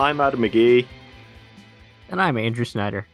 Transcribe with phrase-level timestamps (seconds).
[0.00, 0.86] I'm Adam McGee,
[2.08, 3.06] And I'm Andrew Snyder.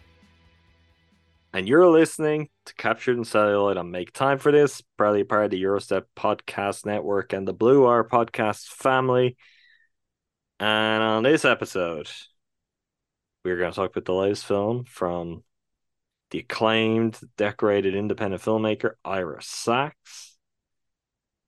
[1.53, 5.51] and you're listening to Captured on Celluloid on Make Time for This, proudly part of
[5.51, 9.37] the Gyro Step Podcast Network and the Blue Wire Podcast family.
[10.61, 12.09] And on this episode,
[13.45, 15.43] we're going to talk about the latest film from
[16.31, 20.37] the acclaimed, decorated independent filmmaker Ira Sachs.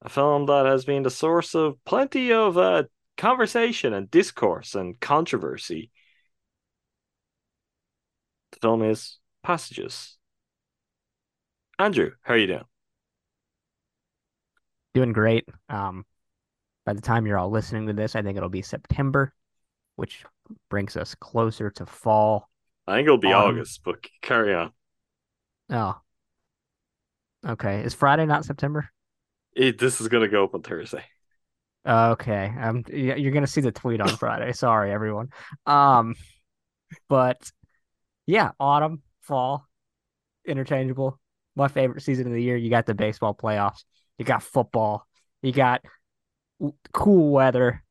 [0.03, 2.84] A film that has been the source of plenty of uh,
[3.19, 5.91] conversation and discourse and controversy.
[8.53, 10.16] The film is Passages.
[11.78, 12.65] Andrew, how are you doing?
[14.94, 15.48] Doing great.
[15.69, 16.06] Um,
[16.87, 19.34] by the time you're all listening to this, I think it'll be September,
[19.97, 20.25] which
[20.71, 22.48] brings us closer to fall.
[22.87, 24.72] I think it'll be Um, August, but carry on.
[25.71, 26.00] Oh,
[27.47, 27.82] okay.
[27.82, 28.88] Is Friday not September?
[29.54, 31.04] It, this is going to go up on Thursday.
[31.88, 32.53] Okay.
[32.60, 34.53] Um, you're gonna see the tweet on Friday.
[34.53, 35.31] Sorry, everyone.
[35.65, 36.15] Um,
[37.09, 37.50] but
[38.26, 39.66] yeah, autumn, fall,
[40.47, 41.19] interchangeable.
[41.56, 42.56] My favorite season of the year.
[42.56, 43.84] You got the baseball playoffs.
[44.19, 45.06] You got football.
[45.41, 45.82] You got
[46.93, 47.82] cool weather.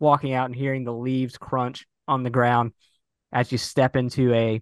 [0.00, 2.72] Walking out and hearing the leaves crunch on the ground
[3.32, 4.60] as you step into a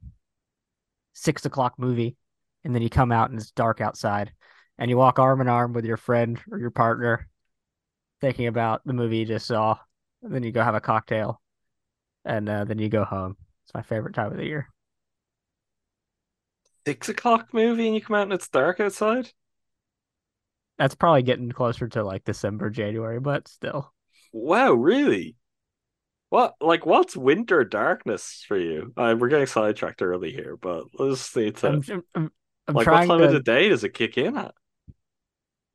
[1.14, 2.16] six o'clock movie,
[2.62, 4.32] and then you come out and it's dark outside,
[4.78, 7.26] and you walk arm in arm with your friend or your partner
[8.22, 9.76] thinking about the movie you just saw.
[10.22, 11.42] And then you go have a cocktail,
[12.24, 13.36] and uh, then you go home.
[13.64, 14.68] It's my favorite time of the year.
[16.86, 19.30] Six o'clock movie and you come out and it's dark outside?
[20.78, 23.92] That's probably getting closer to like December, January, but still.
[24.32, 25.36] Wow, really?
[26.30, 28.92] What like what's winter darkness for you?
[28.96, 31.50] Uh, we're getting sidetracked early here, but let's see.
[31.50, 31.82] to I'm,
[32.14, 32.30] I'm,
[32.66, 34.54] I'm like what time to of the day does it kick in at?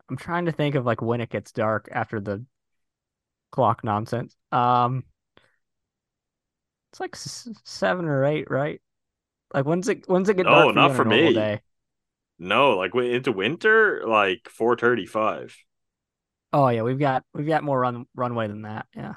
[0.10, 2.46] I'm trying to think of like when it gets dark after the
[3.52, 4.36] clock nonsense.
[4.52, 5.04] Um,
[6.92, 8.82] it's like s- seven or eight, right?
[9.54, 10.72] Like when's it when's it get No, dark?
[10.74, 11.32] for you not for me.
[11.32, 11.62] Day?
[12.40, 15.58] No, like into winter, like four thirty-five.
[16.54, 18.88] Oh yeah, we've got we've got more run runway than that.
[18.96, 19.16] Yeah.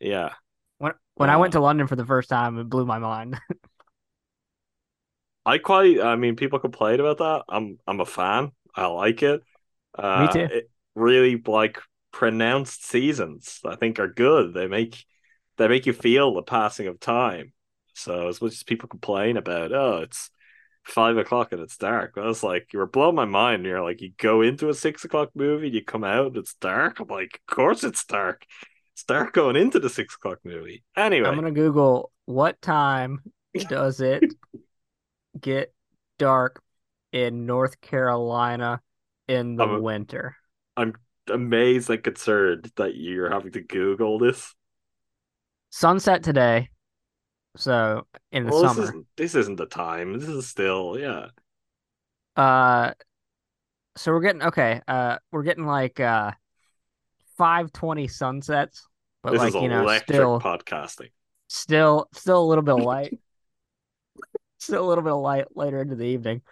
[0.00, 0.34] Yeah,
[0.78, 3.40] When when I went Uh, to London for the first time, it blew my mind.
[5.44, 6.00] I quite.
[6.00, 7.44] I mean, people complain about that.
[7.48, 8.52] I'm I'm a fan.
[8.74, 9.42] I like it.
[9.96, 10.48] Uh, too.
[10.94, 11.78] Really like
[12.12, 13.60] pronounced seasons.
[13.64, 14.54] I think are good.
[14.54, 15.04] They make
[15.56, 17.52] they make you feel the passing of time.
[17.94, 20.30] So as much as people complain about, oh, it's
[20.84, 22.14] five o'clock and it's dark.
[22.16, 23.64] I was like, you were blowing my mind.
[23.64, 27.00] You're like, you go into a six o'clock movie, you come out, and it's dark.
[27.00, 28.44] I'm like, of course it's dark.
[28.94, 30.84] It's dark going into the six o'clock movie.
[30.96, 33.20] Anyway, I'm gonna Google what time
[33.68, 34.34] does it
[35.40, 35.72] get
[36.18, 36.62] dark
[37.12, 38.80] in North Carolina
[39.28, 40.36] in the winter.
[40.76, 40.94] I'm
[41.28, 44.54] amazed and concerned that you're having to Google this.
[45.70, 46.68] Sunset today.
[47.56, 48.82] So in the Well, this summer.
[48.84, 50.18] isn't this isn't the time.
[50.18, 51.28] This is still yeah.
[52.36, 52.92] Uh
[53.96, 56.32] so we're getting okay, uh we're getting like uh
[57.36, 58.88] 520 sunsets,
[59.22, 61.10] but This like you know still podcasting.
[61.48, 63.18] still still a little bit of light.
[64.58, 66.42] still a little bit of light later into the evening.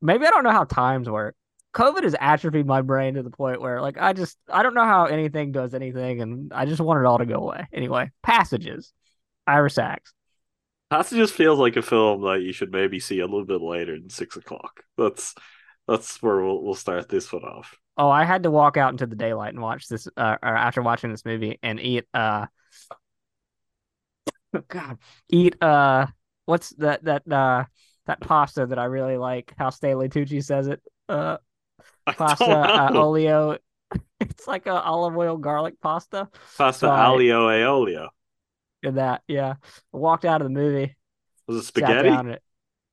[0.00, 1.34] Maybe I don't know how times work.
[1.78, 4.84] COVID has atrophied my brain to the point where like I just I don't know
[4.84, 7.68] how anything does anything, and I just want it all to go away.
[7.72, 8.92] Anyway, passages,
[9.46, 10.12] Ira Sachs.
[10.90, 14.10] Passages feels like a film that you should maybe see a little bit later than
[14.10, 14.82] six o'clock.
[14.96, 15.34] That's
[15.86, 17.76] that's where we'll we'll start this one off.
[17.96, 20.82] Oh, I had to walk out into the daylight and watch this, uh, or after
[20.82, 22.46] watching this movie and eat, uh,
[24.68, 24.98] God,
[25.28, 26.06] eat, uh,
[26.44, 27.64] what's that, that, uh,
[28.06, 31.38] that pasta that I really like, how Stanley Tucci says it, uh,
[32.16, 33.58] pasta, uh, olio.
[34.20, 36.28] It's like a olive oil garlic pasta.
[36.56, 38.08] Pasta so alio aolio.
[38.82, 39.54] And that, yeah.
[39.94, 40.96] I walked out of the movie.
[41.46, 42.08] Was it spaghetti?
[42.08, 42.38] and,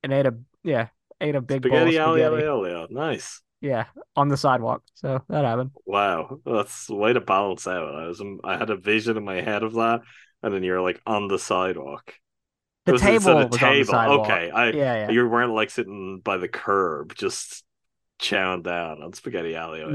[0.04, 0.90] and ate a, yeah,
[1.20, 2.46] ate a big spaghetti, bowl of spaghetti.
[2.46, 2.92] alio aolio.
[2.92, 3.42] Nice.
[3.60, 3.86] Yeah,
[4.16, 4.84] on the sidewalk.
[4.94, 5.72] So that happened.
[5.86, 7.96] Wow, that's way to balance out.
[7.96, 10.02] I was, I had a vision in my head of that,
[10.44, 12.14] and then you're like on the sidewalk.
[12.86, 13.66] The was table was table.
[13.66, 14.30] on the sidewalk.
[14.30, 15.10] Okay, I, yeah, yeah.
[15.10, 17.65] You weren't like sitting by the curb, just
[18.26, 19.90] chowing down on spaghetti alio.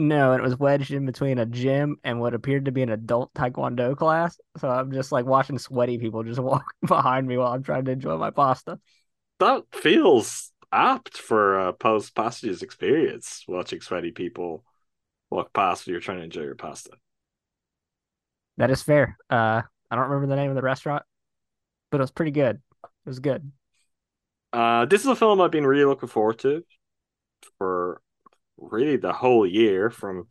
[0.00, 2.88] No, and it was wedged in between a gym and what appeared to be an
[2.88, 4.38] adult taekwondo class.
[4.58, 7.92] So I'm just like watching sweaty people just walk behind me while I'm trying to
[7.92, 8.78] enjoy my pasta.
[9.40, 14.64] That feels apt for a post passages experience watching sweaty people
[15.30, 16.92] walk past when you're trying to enjoy your pasta.
[18.56, 19.16] That is fair.
[19.30, 21.02] Uh, I don't remember the name of the restaurant,
[21.90, 22.60] but it was pretty good.
[22.84, 23.50] It was good.
[24.52, 26.64] Uh, this is a film I've been really looking forward to
[27.58, 28.00] for
[28.56, 30.28] really the whole year from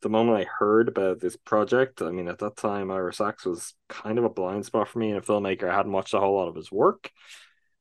[0.00, 2.02] the moment I heard about this project.
[2.02, 5.10] I mean, at that time, Ira Sachs was kind of a blind spot for me
[5.10, 5.68] and a filmmaker.
[5.68, 7.10] I hadn't watched a whole lot of his work.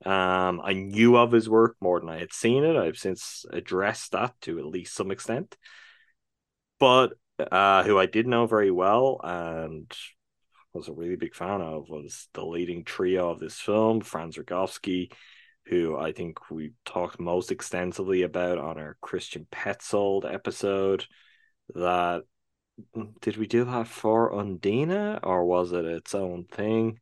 [0.06, 2.76] Um, I knew of his work more than I had seen it.
[2.76, 5.56] I've since addressed that to at least some extent.
[6.80, 9.92] But uh, who I did know very well and
[10.74, 15.12] was a really big fan of was the leading trio of this film, Franz Rogowski,
[15.66, 21.06] who I think we talked most extensively about on our Christian Petzold episode.
[21.74, 22.24] That
[23.22, 27.00] did we do that for Undine or was it its own thing?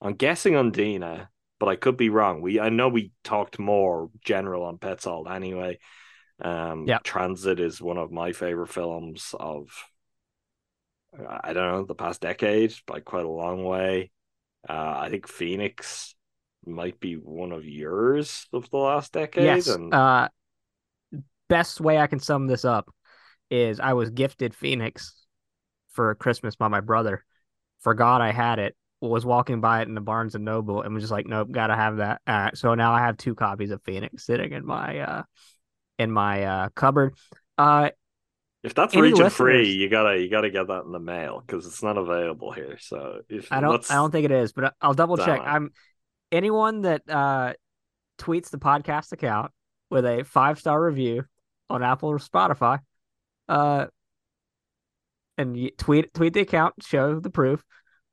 [0.00, 2.42] I'm guessing Undine, but I could be wrong.
[2.42, 5.78] We I know we talked more general on Petzold anyway.
[6.40, 6.98] Um, yeah.
[7.02, 9.68] Transit is one of my favorite films of
[11.28, 14.10] I don't know the past decade by quite a long way.
[14.68, 16.15] Uh, I think Phoenix
[16.66, 19.44] might be one of yours of the last decade.
[19.44, 19.68] Yes.
[19.68, 19.92] And...
[19.92, 20.28] Uh,
[21.48, 22.92] best way I can sum this up
[23.50, 25.14] is I was gifted Phoenix
[25.90, 27.24] for Christmas by my brother.
[27.80, 31.02] Forgot I had it was walking by it in the Barnes and Noble and was
[31.02, 32.20] just like, nope, gotta have that.
[32.26, 35.22] Right, so now I have two copies of Phoenix sitting in my uh
[35.98, 37.14] in my uh cupboard.
[37.58, 37.90] Uh
[38.62, 41.82] if that's region free, you gotta you gotta get that in the mail because it's
[41.82, 42.78] not available here.
[42.80, 45.40] So if I don't I don't think it is, but I'll double check.
[45.44, 45.70] I'm
[46.32, 47.54] anyone that uh
[48.18, 49.52] tweets the podcast account
[49.90, 51.24] with a five star review
[51.68, 52.80] on Apple or Spotify,
[53.48, 53.86] uh,
[55.38, 57.64] and tweet tweet the account, show the proof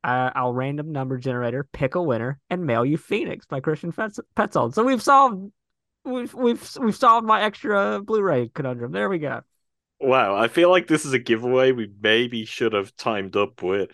[0.04, 4.74] uh, I'll random number generator, pick a winner, and mail you Phoenix by Christian Petzold.
[4.74, 5.52] So we've solved
[6.04, 8.92] we've we've we've solved my extra Blu-ray conundrum.
[8.92, 9.42] There we go.
[10.00, 13.92] Wow, I feel like this is a giveaway we maybe should have timed up with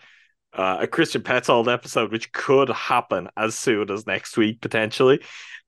[0.52, 5.20] uh, a Christian Petzold episode, which could happen as soon as next week potentially.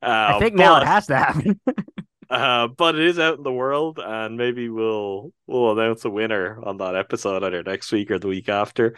[0.03, 1.61] Uh, I think but, now it has to happen.
[2.31, 6.61] uh, but it is out in the world, and maybe we'll we'll announce a winner
[6.63, 8.97] on that episode either next week or the week after.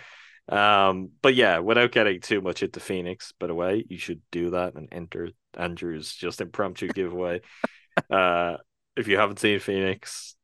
[0.49, 4.50] Um, but yeah, without getting too much into Phoenix, by the way, you should do
[4.50, 7.40] that and enter Andrew's just impromptu giveaway.
[8.11, 8.59] uh,
[8.97, 10.37] if you haven't seen Phoenix,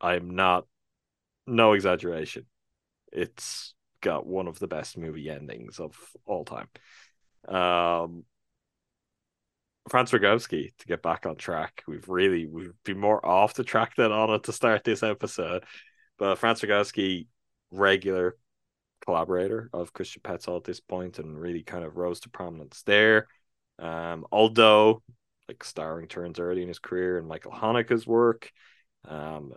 [0.00, 0.66] I'm not,
[1.46, 2.46] no exaggeration.
[3.12, 6.68] It's got one of the best movie endings of all time.
[7.48, 8.24] Um,
[9.88, 13.96] Franz Rogowski, to get back on track, we've really we've been more off the track
[13.96, 15.64] than on it to start this episode.
[16.18, 17.26] But Franz Rogowski,
[17.70, 18.36] regular
[19.04, 23.26] collaborator of Christian Petzold at this point and really kind of rose to prominence there.
[23.78, 25.02] Um, although
[25.50, 28.52] like starring turns early in his career and Michael Haneke's work.
[29.08, 29.52] Um,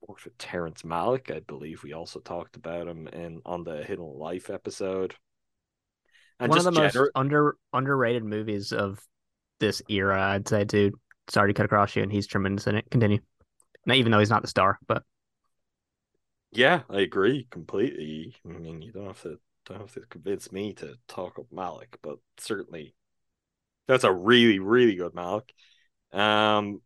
[0.00, 4.04] worked with Terrence Malick, I believe we also talked about him in on the Hidden
[4.04, 5.14] Life episode.
[6.38, 9.00] And One of the gener- most under underrated movies of
[9.58, 10.92] this era, I'd say, too.
[11.28, 12.90] Sorry to cut across you, and he's tremendous in it.
[12.90, 13.18] Continue.
[13.84, 15.02] Not even though he's not the star, but
[16.52, 18.34] yeah, I agree completely.
[18.44, 21.96] I mean, you don't have to don't have to convince me to talk up Malick,
[22.02, 22.94] but certainly
[23.88, 25.50] that's a really really good Malick.
[26.12, 26.80] Um,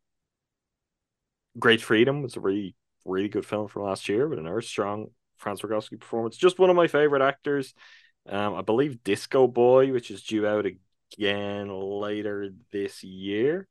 [1.59, 5.62] Great Freedom was a really really good film from last year with another strong Franz
[5.62, 6.37] Rogowski performance.
[6.37, 7.75] Just one of my favorite actors.
[8.28, 13.66] Um, I believe Disco Boy, which is due out again later this year.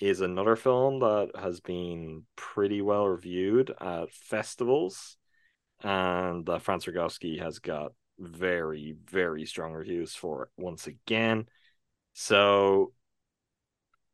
[0.00, 5.16] is another film that has been pretty well reviewed at festivals,
[5.82, 11.46] and uh, Franz Rogowski has got very, very strong reviews for it once again.
[12.12, 12.92] So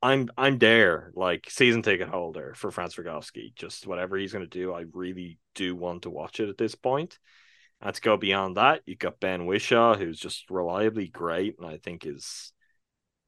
[0.05, 3.55] I'm I'm there, like season ticket holder for Franz Rogowski.
[3.55, 7.19] Just whatever he's gonna do, I really do want to watch it at this point.
[7.81, 11.79] And to go beyond that, you got Ben Whishaw, who's just reliably great, and I
[11.79, 12.53] think is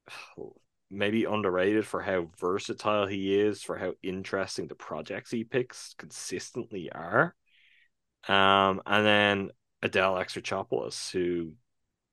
[0.91, 6.91] maybe underrated for how versatile he is, for how interesting the projects he picks consistently
[6.91, 7.33] are.
[8.27, 9.49] Um, and then
[9.81, 11.53] Adele Exarchopoulos, who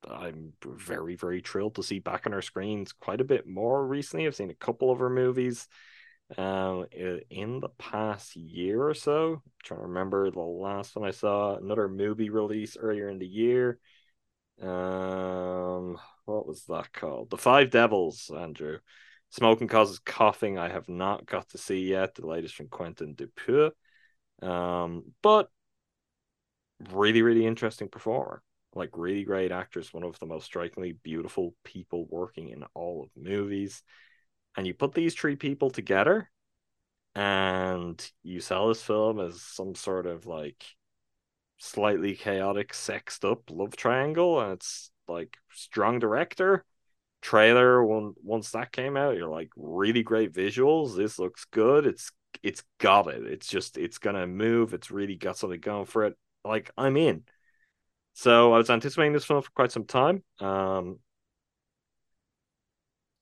[0.09, 4.27] I'm very, very thrilled to see back on our screens quite a bit more recently.
[4.27, 5.67] I've seen a couple of her movies
[6.37, 9.33] um, in the past year or so.
[9.33, 11.55] I'm trying to remember the last one I saw.
[11.55, 13.79] Another movie release earlier in the year.
[14.61, 17.29] Um, what was that called?
[17.29, 18.79] The Five Devils, Andrew.
[19.31, 20.57] Smoking causes coughing.
[20.57, 22.15] I have not got to see yet.
[22.15, 23.71] The latest from Quentin Dupieux.
[24.41, 25.49] Um, but
[26.91, 28.41] really, really interesting performer.
[28.75, 33.21] Like really great actors, one of the most strikingly beautiful people working in all of
[33.21, 33.81] movies.
[34.57, 36.29] And you put these three people together
[37.15, 40.65] and you sell this film as some sort of like
[41.57, 46.63] slightly chaotic, sexed up love triangle, and it's like strong director.
[47.21, 50.95] Trailer when once that came out, you're like really great visuals.
[50.95, 51.85] This looks good.
[51.87, 52.11] It's
[52.43, 53.25] it's got it.
[53.25, 54.73] It's just it's gonna move.
[54.73, 56.15] It's really got something going for it.
[56.43, 57.23] Like I'm in.
[58.17, 60.23] So I was anticipating this film for quite some time.
[60.39, 60.99] Um,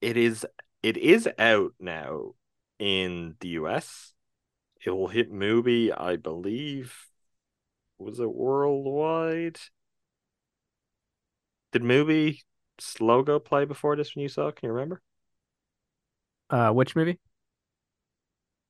[0.02, 0.46] it is
[0.84, 2.36] it is out now
[2.78, 4.14] in the US.
[4.86, 6.96] It will hit Mubi, I believe.
[7.98, 9.58] Was it worldwide?
[11.72, 12.42] Did Mubi
[13.00, 14.58] logo play before this when you saw it?
[14.58, 15.02] Can you remember?
[16.52, 17.20] Uh, which movie?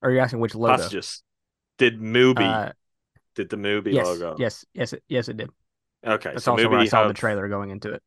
[0.00, 0.78] Or are you asking which logo?
[0.78, 1.22] Passages.
[1.76, 2.46] Did Mubi?
[2.50, 2.72] Uh,
[3.34, 4.36] did the movie yes, logo?
[4.38, 5.50] Yes, yes, yes, it did.
[6.06, 8.02] Okay, that's so also where I saw have, the trailer going into it.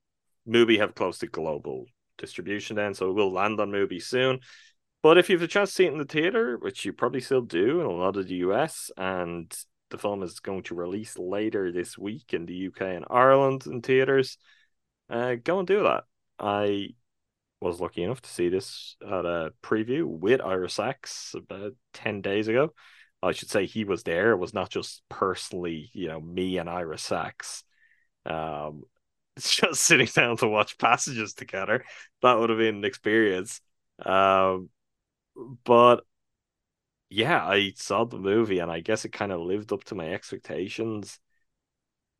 [0.48, 1.86] Mubi have close to global
[2.18, 4.40] distribution then, so it will land on Mubi soon.
[5.04, 7.22] But if you have a chance to see it in the theater, which you probably
[7.22, 9.52] still do in a lot of the US, and
[9.90, 13.82] the film is going to release later this week in the UK and Ireland in
[13.82, 14.38] theaters,
[15.10, 16.04] uh, go and do that.
[16.40, 16.90] I
[17.62, 22.48] was lucky enough to see this at a preview with Ira Sachs about 10 days
[22.48, 22.74] ago.
[23.24, 24.32] I should say he was there.
[24.32, 27.64] It was not just personally, you know, me and Ira Sachs.
[28.28, 28.84] Um,
[29.40, 31.86] just sitting down to watch passages together.
[32.22, 33.62] That would have been an experience.
[34.04, 34.70] Um,
[35.64, 36.04] but
[37.10, 40.10] yeah, I saw the movie and I guess it kind of lived up to my
[40.14, 41.20] expectations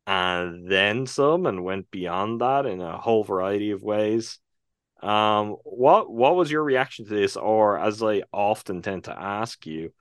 [0.06, 4.38] and then some and went beyond that in a whole variety of ways.
[5.02, 9.66] Um, what what was your reaction to this, or as I often tend to ask
[9.66, 9.92] you,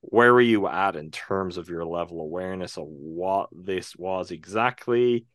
[0.00, 5.26] where were you at in terms of your level awareness of what this was exactly,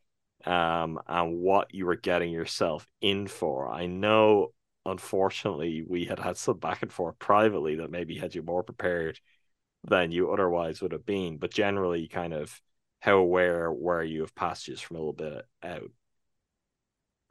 [0.44, 3.68] um, and what you were getting yourself in for?
[3.68, 4.52] I know,
[4.86, 9.20] unfortunately, we had had some back and forth privately that maybe had you more prepared
[9.84, 12.58] than you otherwise would have been, but generally, kind of
[13.00, 15.90] how aware were you of passages from a little bit out?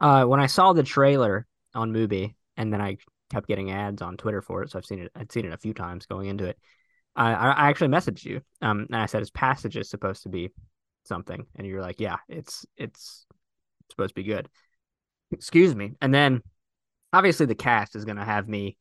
[0.00, 2.98] Uh, when I saw the trailer on Mubi, and then I
[3.30, 5.10] kept getting ads on Twitter for it, so I've seen it.
[5.16, 6.58] I'd seen it a few times going into it.
[7.16, 10.50] I I actually messaged you, um, and I said, his passage "Is supposed to be
[11.04, 13.26] something?" And you're like, "Yeah, it's it's
[13.90, 14.48] supposed to be good."
[15.30, 15.92] Excuse me.
[16.00, 16.42] And then,
[17.12, 18.76] obviously, the cast is going to have me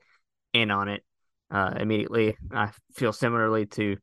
[0.54, 1.04] in on it
[1.52, 2.38] uh, immediately.
[2.52, 3.98] I feel similarly to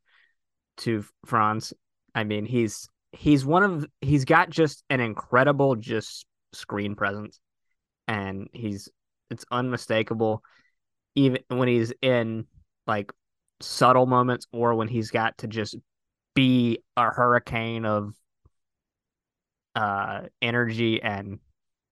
[0.78, 1.74] to Franz
[2.14, 7.40] I mean, he's he's one of he's got just an incredible just screen presence,
[8.08, 8.88] and he's
[9.30, 10.42] it's unmistakable,
[11.14, 12.46] even when he's in
[12.86, 13.12] like
[13.60, 15.76] subtle moments or when he's got to just
[16.34, 18.14] be a hurricane of
[19.74, 21.38] uh energy and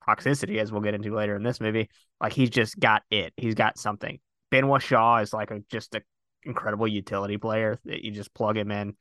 [0.06, 1.88] toxicity as we'll get into later in this movie
[2.20, 4.18] like he's just got it he's got something
[4.50, 6.02] Ben Whishaw is like a just a
[6.44, 8.94] incredible utility player that you just plug him in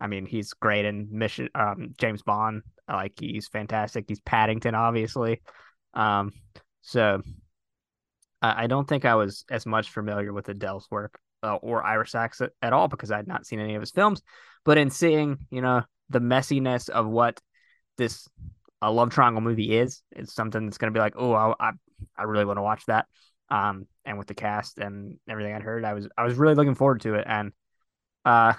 [0.00, 2.62] I mean, he's great in Mission um, James Bond.
[2.88, 4.04] Like he's fantastic.
[4.08, 5.42] He's Paddington, obviously.
[5.94, 6.32] Um,
[6.82, 7.22] so
[8.40, 12.40] I don't think I was as much familiar with Adele's work uh, or Ira Sachs
[12.40, 14.22] at, all because I had not seen any of his films.
[14.64, 17.40] But in seeing, you know, the messiness of what
[17.96, 18.28] this
[18.80, 21.70] a love triangle movie is, it's something that's going to be like, oh, I, I,
[22.16, 23.06] I really want to watch that.
[23.50, 26.74] Um, and with the cast and everything I'd heard, I was I was really looking
[26.74, 27.24] forward to it.
[27.26, 27.52] And
[28.24, 28.52] uh,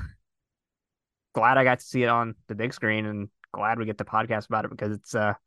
[1.34, 4.06] glad I got to see it on the big screen and glad we get the
[4.06, 5.38] podcast about it because it's a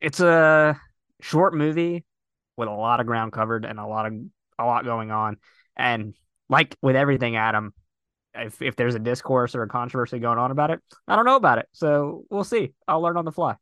[0.00, 0.80] it's a
[1.20, 2.04] short movie
[2.56, 4.14] with a lot of ground covered and a lot of
[4.58, 5.38] a lot going on,
[5.80, 6.14] and
[6.48, 7.72] like with everything, Adam,
[8.34, 11.36] if if there's a discourse or a controversy going on about it, I don't know
[11.36, 11.66] about it.
[11.72, 12.74] So we'll see.
[12.86, 13.56] I'll learn on the fly.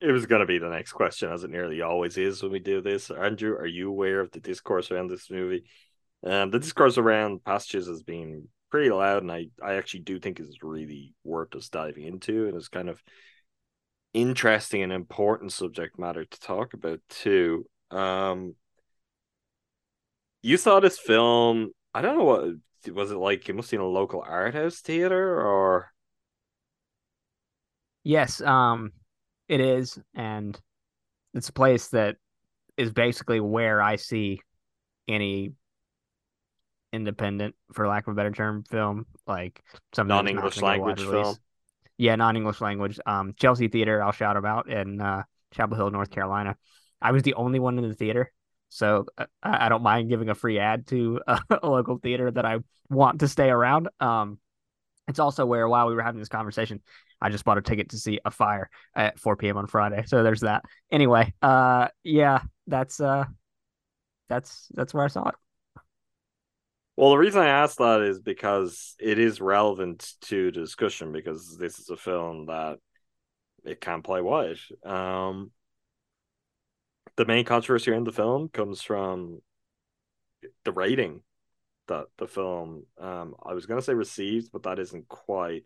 [0.00, 2.58] It was going to be the next question, as it nearly always is when we
[2.58, 3.10] do this.
[3.10, 5.64] Andrew, are you aware of the discourse around this movie?
[6.24, 10.38] Um, the discourse around passages has been pretty loud, and I, I actually do think
[10.38, 13.02] is really worth us diving into, and it's kind of
[14.12, 17.64] interesting and important subject matter to talk about too.
[17.90, 18.54] Um,
[20.46, 21.72] you saw this film.
[21.92, 23.48] I don't know what was it like.
[23.48, 25.90] You must have seen a local art house theater, or
[28.04, 28.92] yes, um,
[29.48, 30.58] it is, and
[31.34, 32.16] it's a place that
[32.76, 34.40] is basically where I see
[35.08, 35.52] any
[36.92, 39.60] independent, for lack of a better term, film like
[39.94, 41.34] some non-English language film.
[41.98, 43.00] Yeah, non-English language.
[43.04, 44.00] Um, Chelsea Theater.
[44.00, 45.24] I'll shout about in uh,
[45.54, 46.56] Chapel Hill, North Carolina.
[47.02, 48.32] I was the only one in the theater,
[48.68, 52.30] so uh, I, I don't mind giving a free ad to a, a local theater
[52.30, 52.58] that I
[52.88, 53.88] want to stay around.
[54.00, 54.38] Um,
[55.08, 56.82] it's also where while we were having this conversation,
[57.20, 59.56] I just bought a ticket to see Afire at 4 p.m.
[59.56, 60.04] on Friday.
[60.06, 60.64] So there's that.
[60.90, 63.24] Anyway, uh, yeah, that's uh,
[64.28, 65.34] that's that's where I saw it.
[66.96, 71.56] Well, the reason I asked that is because it is relevant to the discussion because
[71.58, 72.78] this is a film that
[73.64, 74.58] it can play wide.
[74.84, 75.50] Um,
[77.16, 79.40] the main controversy in the film comes from
[80.64, 81.22] the rating
[81.88, 85.64] that the film um I was gonna say received, but that isn't quite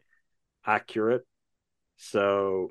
[0.64, 1.26] accurate.
[1.96, 2.70] So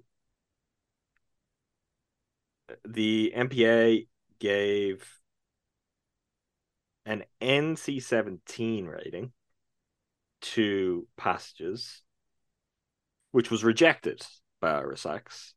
[2.88, 4.08] the MPA
[4.40, 5.20] gave
[7.06, 9.34] an NC 17 rating
[10.42, 12.02] to Passages,
[13.32, 14.26] which was rejected
[14.62, 15.54] by Ira Sachs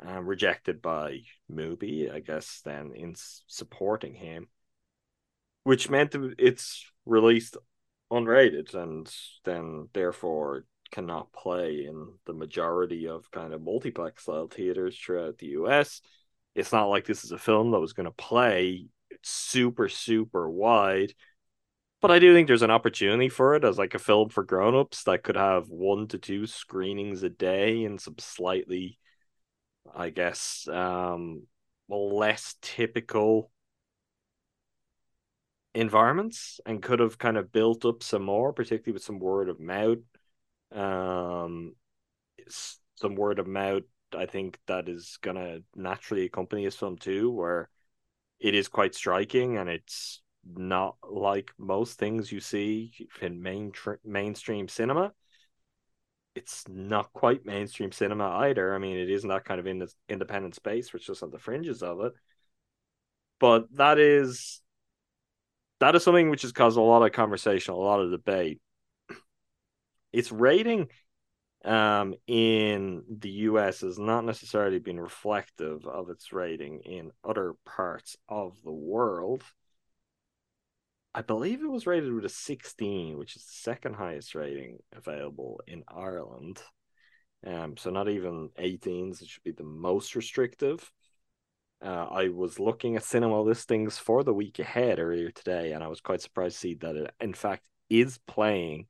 [0.00, 3.14] and rejected by Mubi, I guess, then in
[3.46, 4.48] supporting him,
[5.64, 7.56] which meant it's released
[8.10, 9.12] unrated and
[9.44, 15.46] then therefore cannot play in the majority of kind of multiplex style theaters throughout the
[15.48, 16.00] US.
[16.54, 18.86] It's not like this is a film that was going to play
[19.22, 21.12] super super wide
[22.00, 25.04] but i do think there's an opportunity for it as like a film for grown-ups
[25.04, 28.98] that could have one to two screenings a day in some slightly
[29.94, 31.42] i guess um
[31.88, 33.50] less typical
[35.74, 39.60] environments and could have kind of built up some more particularly with some word of
[39.60, 39.98] mouth.
[40.72, 41.74] Um
[42.96, 43.82] some word of mouth
[44.14, 47.68] i think that is gonna naturally accompany this film too where
[48.38, 53.72] it is quite striking and it's not like most things you see in main
[54.04, 55.12] mainstream cinema
[56.40, 58.74] it's not quite mainstream cinema either.
[58.74, 61.38] I mean it isn't that kind of in independent space which is just on the
[61.38, 62.12] fringes of it.
[63.38, 64.62] But that is
[65.80, 68.60] that is something which has caused a lot of conversation a lot of debate.
[70.12, 70.88] Its rating
[71.64, 78.16] um, in the US has not necessarily been reflective of its rating in other parts
[78.30, 79.42] of the world.
[81.14, 85.60] I believe it was rated with a 16, which is the second highest rating available
[85.66, 86.62] in Ireland.
[87.44, 90.90] Um, so not even 18s, it should be the most restrictive.
[91.82, 95.88] Uh, I was looking at cinema listings for the week ahead earlier today, and I
[95.88, 98.86] was quite surprised to see that it, in fact, is playing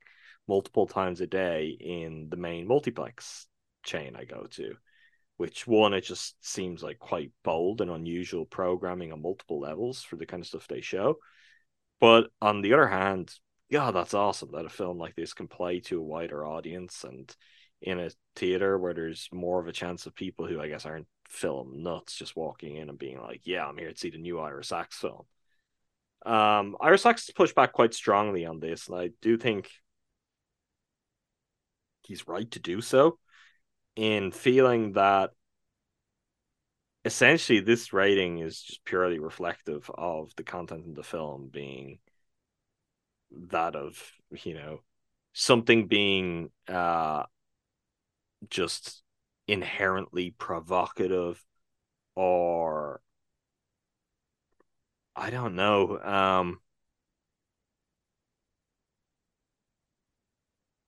[0.47, 3.47] multiple times a day in the main multiplex
[3.83, 4.75] chain I go to.
[5.37, 10.17] Which one, it just seems like quite bold and unusual programming on multiple levels for
[10.17, 11.15] the kind of stuff they show.
[12.01, 13.33] But on the other hand,
[13.69, 17.33] yeah, that's awesome that a film like this can play to a wider audience and
[17.81, 21.07] in a theater where there's more of a chance of people who I guess aren't
[21.29, 24.39] film nuts just walking in and being like, yeah, I'm here to see the new
[24.39, 25.23] Ira Sachs film.
[26.25, 29.69] Um, Ira Sachs has pushed back quite strongly on this, and I do think
[32.03, 33.17] he's right to do so
[33.95, 35.31] in feeling that
[37.03, 41.99] essentially this rating is just purely reflective of the content in the film being
[43.49, 43.97] that of
[44.43, 44.81] you know
[45.33, 47.23] something being uh
[48.49, 49.01] just
[49.47, 51.43] inherently provocative
[52.15, 53.01] or
[55.15, 56.59] i don't know um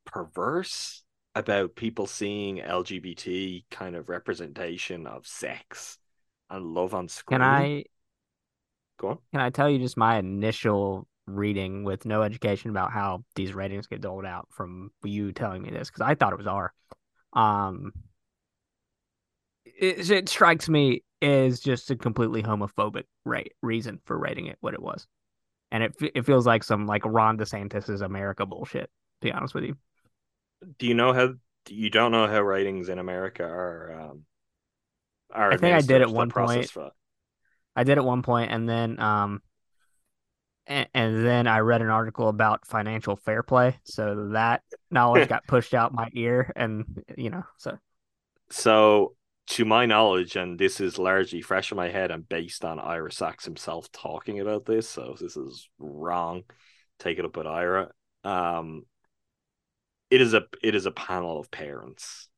[0.05, 1.03] perverse
[1.35, 5.97] about people seeing LGBT kind of representation of sex
[6.49, 7.39] and love on screen.
[7.39, 7.83] Can I
[8.99, 9.17] go on?
[9.31, 13.87] Can I tell you just my initial reading with no education about how these ratings
[13.87, 16.73] get doled out from you telling me this because I thought it was R.
[17.33, 17.93] Um,
[19.65, 24.73] it, it strikes me as just a completely homophobic right reason for writing it what
[24.73, 25.07] it was,
[25.71, 28.89] and it it feels like some like Ron DeSantis's America bullshit.
[29.21, 29.75] To be honest with you,
[30.77, 31.33] do you know how
[31.69, 33.91] you don't know how ratings in America are?
[33.91, 34.32] Um, are
[35.33, 36.69] I think I did at one point.
[36.69, 36.91] for?
[37.75, 39.41] I did at one point, and then um,
[40.67, 45.47] and, and then I read an article about financial fair play, so that knowledge got
[45.47, 47.77] pushed out my ear, and you know, so
[48.49, 49.15] So,
[49.47, 53.11] to my knowledge, and this is largely fresh in my head and based on Ira
[53.11, 56.43] Sachs himself talking about this, so this is wrong.
[56.99, 57.89] Take it up with Ira.
[58.23, 58.85] Um,
[60.09, 62.29] it is a it is a panel of parents.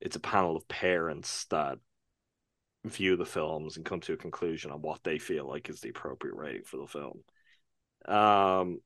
[0.00, 1.78] It's a panel of parents that
[2.84, 5.88] view the films and come to a conclusion on what they feel like is the
[5.88, 7.20] appropriate rating for the film.
[8.06, 8.80] Um,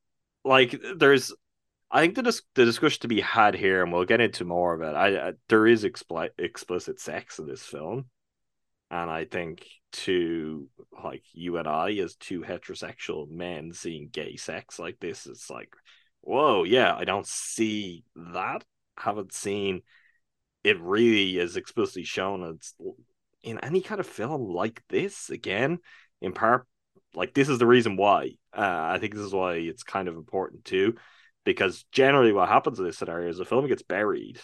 [0.45, 1.33] like there's
[1.91, 4.75] I think the dis- the discussion to be had here, and we'll get into more
[4.75, 4.95] of it.
[4.97, 8.07] I, I there is expli- explicit sex in this film,
[8.91, 10.69] and I think to
[11.03, 15.75] like you and I as two heterosexual men seeing gay sex like this, it's like,
[16.21, 18.65] whoa, yeah, I don't see that.
[18.97, 19.83] Haven't seen
[20.65, 22.75] it really is explicitly shown it's
[23.43, 25.79] in any kind of film like this again.
[26.21, 26.67] In part,
[27.15, 28.33] like this is the reason why.
[28.53, 30.97] Uh, I think this is why it's kind of important too
[31.45, 34.41] because generally what happens in this scenario is the film gets buried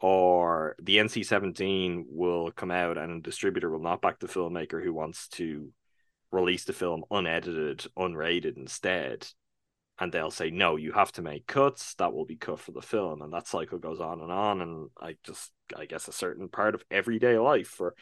[0.00, 4.92] or the NC-17 will come out and a distributor will not back the filmmaker who
[4.92, 5.70] wants to
[6.30, 9.26] release the film unedited, unrated instead.
[9.98, 12.82] And they'll say, no, you have to make cuts that will be cut for the
[12.82, 13.22] film.
[13.22, 14.60] And that cycle goes on and on.
[14.60, 17.94] And I just, I guess, a certain part of everyday life for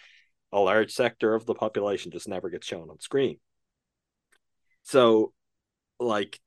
[0.52, 3.38] a large sector of the population just never gets shown on screen.
[4.84, 5.32] So,
[6.00, 6.40] like,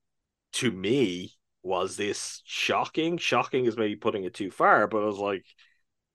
[0.53, 3.17] to me, was this shocking?
[3.17, 5.45] Shocking is maybe putting it too far, but I was like,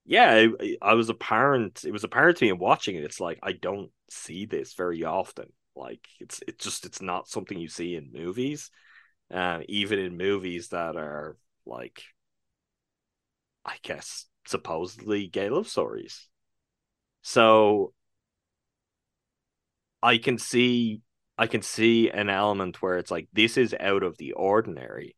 [0.04, 1.84] yeah, I, I was apparent.
[1.84, 3.04] It was apparent to me in watching it.
[3.04, 5.52] It's like I don't see this very often.
[5.76, 8.70] Like it's it's just it's not something you see in movies,
[9.32, 12.02] uh, even in movies that are like,
[13.64, 16.28] I guess supposedly gay love stories.
[17.22, 17.92] So
[20.02, 21.02] I can see
[21.38, 25.16] I can see an element where it's like this is out of the ordinary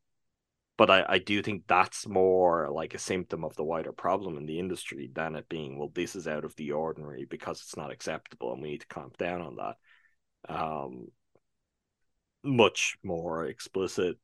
[0.76, 4.46] but I, I do think that's more like a symptom of the wider problem in
[4.46, 7.92] the industry than it being well this is out of the ordinary because it's not
[7.92, 11.06] acceptable and we need to clamp down on that um
[12.44, 14.16] much more explicit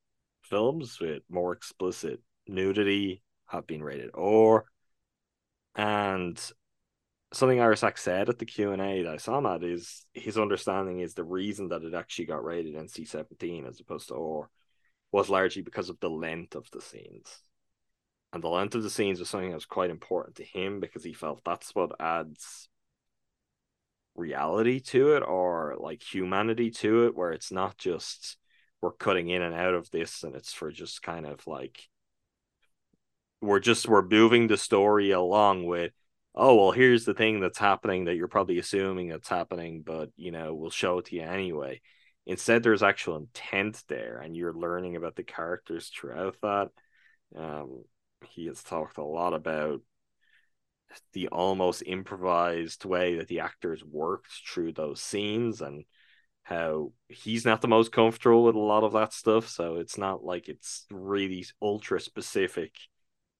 [0.42, 4.64] films with more explicit nudity have been rated or
[5.74, 6.52] and
[7.33, 11.14] something Ira Sachs said at the Q&A that I saw Matt is his understanding is
[11.14, 14.50] the reason that it actually got rated NC-17 as opposed to or
[15.12, 17.42] was largely because of the length of the scenes.
[18.33, 21.04] And the length of the scenes was something that was quite important to him because
[21.04, 22.68] he felt that's what adds
[24.18, 28.37] reality to it or like humanity to it, where it's not just
[28.81, 31.88] we're cutting in and out of this and it's for just kind of like
[33.40, 35.92] we're just we're moving the story along with
[36.35, 40.31] oh well here's the thing that's happening that you're probably assuming that's happening but you
[40.31, 41.81] know we'll show it to you anyway
[42.28, 46.68] Instead, there's actual intent there, and you're learning about the characters throughout that.
[47.35, 47.85] Um,
[48.28, 49.81] he has talked a lot about
[51.12, 55.85] the almost improvised way that the actors worked through those scenes and
[56.42, 59.48] how he's not the most comfortable with a lot of that stuff.
[59.48, 62.74] So it's not like it's really ultra specific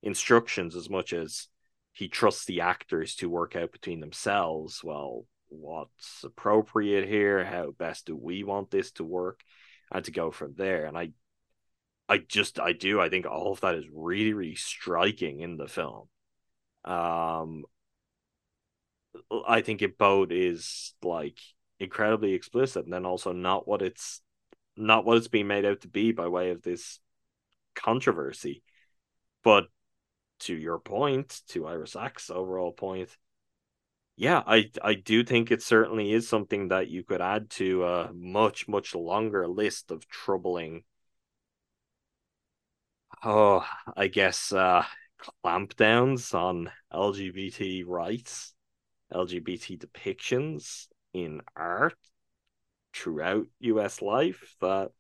[0.03, 1.49] instructions as much as
[1.93, 4.83] he trusts the actors to work out between themselves.
[4.85, 7.45] Well, what's appropriate here?
[7.45, 9.41] How best do we want this to work?
[9.91, 10.85] And to go from there.
[10.85, 11.13] And i
[12.11, 13.01] i just i do.
[13.01, 16.09] I think all of that is really really striking in the film
[16.85, 17.65] um
[19.47, 21.39] i think it both is like
[21.81, 24.21] incredibly explicit and then also not what it's
[24.77, 27.01] not what it's being made out to be by way of this
[27.75, 28.63] controversy
[29.43, 29.69] but
[30.41, 33.17] to your point to Ira Sachs' overall point
[34.17, 38.13] yeah, I I do think it certainly is something that you could add to a
[38.13, 40.83] much much longer list of troubling.
[43.23, 43.65] Oh,
[43.97, 44.85] I guess uh,
[45.45, 48.55] clampdowns on LGBT rights,
[49.13, 51.97] LGBT depictions in art
[52.95, 54.03] throughout U.S.
[54.03, 54.55] life.
[54.61, 54.91] That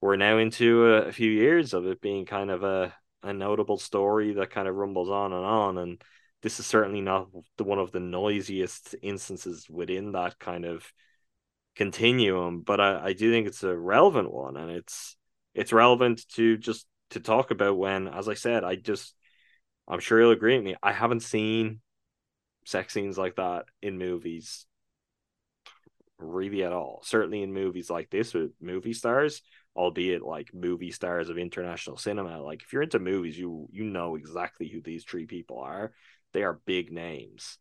[0.00, 3.78] we're now into a, a few years of it being kind of a a notable
[3.78, 6.02] story that kind of rumbles on and on and
[6.42, 10.92] this is certainly not the one of the noisiest instances within that kind of
[11.74, 15.16] continuum but I, I do think it's a relevant one and it's
[15.54, 19.14] it's relevant to just to talk about when as i said i just
[19.88, 21.80] i'm sure you'll agree with me i haven't seen
[22.64, 24.66] sex scenes like that in movies
[26.18, 27.00] really at all.
[27.04, 29.42] Certainly in movies like this with movie stars,
[29.76, 32.40] albeit like movie stars of international cinema.
[32.42, 35.92] Like if you're into movies, you you know exactly who these three people are.
[36.32, 37.58] They are big names.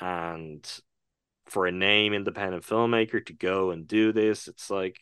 [0.00, 0.66] And
[1.46, 4.98] for a name independent filmmaker to go and do this, it's like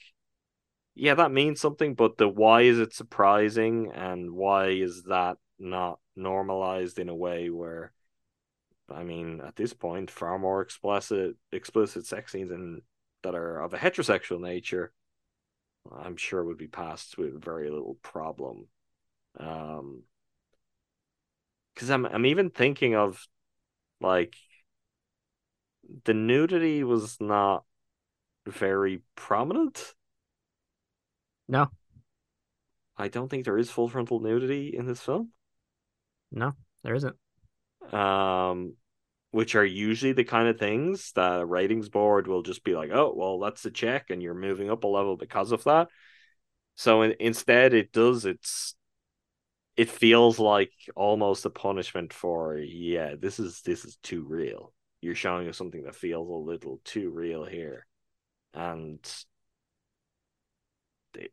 [0.97, 6.01] yeah, that means something, but the why is it surprising and why is that not
[6.17, 7.93] normalized in a way where
[8.91, 12.83] I mean, at this point, far more explicit explicit sex scenes and
[13.23, 14.93] that are of a heterosexual nature,
[15.93, 18.69] I'm sure would be passed with very little problem.
[19.39, 20.05] Um,
[21.75, 23.27] because I'm I'm even thinking of
[24.01, 24.35] like
[26.05, 27.65] the nudity was not
[28.47, 29.95] very prominent.
[31.49, 31.71] No,
[32.99, 35.33] I don't think there is full frontal nudity in this film.
[36.31, 37.17] no, there isn't.
[37.93, 38.75] um,
[39.33, 42.91] which are usually the kind of things that a ratings board will just be like,
[42.93, 45.89] oh, well, that's a check, and you're moving up a level because of that.
[46.77, 48.27] So in, instead, it does.
[48.27, 48.77] It's
[49.77, 54.73] it feels like almost a punishment for yeah, this is this is too real.
[55.01, 57.87] You're showing us something that feels a little too real here,
[58.55, 59.01] and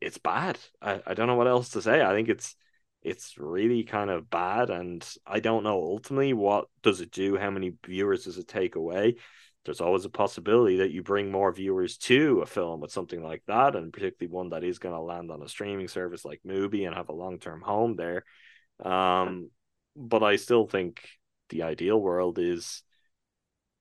[0.02, 0.60] it's bad.
[0.82, 2.02] I, I don't know what else to say.
[2.02, 2.56] I think it's
[3.04, 7.50] it's really kind of bad and i don't know ultimately what does it do how
[7.50, 9.16] many viewers does it take away
[9.66, 13.44] there's always a possibility that you bring more viewers to a film with something like
[13.48, 16.86] that and particularly one that is going to land on a streaming service like Mubi
[16.86, 18.24] and have a long-term home there
[18.84, 19.50] um
[19.96, 21.02] but i still think
[21.50, 22.84] the ideal world is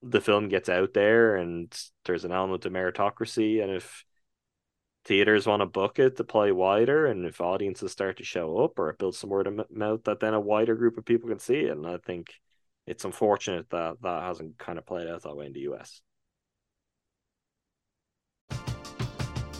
[0.02, 1.72] the film gets out there and
[2.04, 4.04] there's an element of meritocracy and if
[5.04, 8.78] theaters want to book it to play wider and if audiences start to show up
[8.78, 11.38] or it builds some word of mouth that then a wider group of people can
[11.38, 12.34] see it and i think
[12.86, 16.02] it's unfortunate that that hasn't kind of played out that way in the us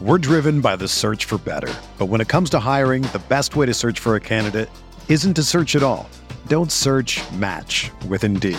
[0.03, 1.73] We're driven by the search for better.
[1.97, 4.69] But when it comes to hiring, the best way to search for a candidate
[5.09, 6.11] isn't to search at all.
[6.49, 8.59] Don't search match with Indeed.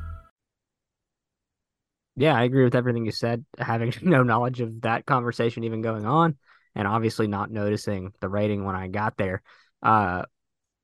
[2.21, 3.43] Yeah, I agree with everything you said.
[3.57, 6.37] Having no knowledge of that conversation even going on,
[6.75, 9.41] and obviously not noticing the rating when I got there.
[9.81, 10.23] Uh,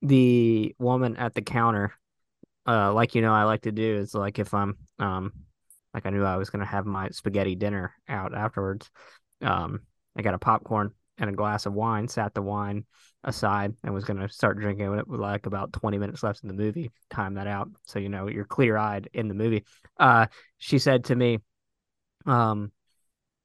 [0.02, 1.92] the woman at the counter,
[2.66, 5.32] uh, like you know, I like to do is like if I'm um,
[5.94, 8.90] like I knew I was gonna have my spaghetti dinner out afterwards.
[9.42, 9.82] Um,
[10.16, 12.84] I got a popcorn and a glass of wine, sat the wine
[13.24, 16.48] aside, and was gonna start drinking when it was like about twenty minutes left in
[16.48, 16.90] the movie.
[17.10, 19.64] Time that out, so you know you're clear eyed in the movie.
[19.98, 20.26] Uh,
[20.58, 21.38] she said to me,
[22.26, 22.72] um,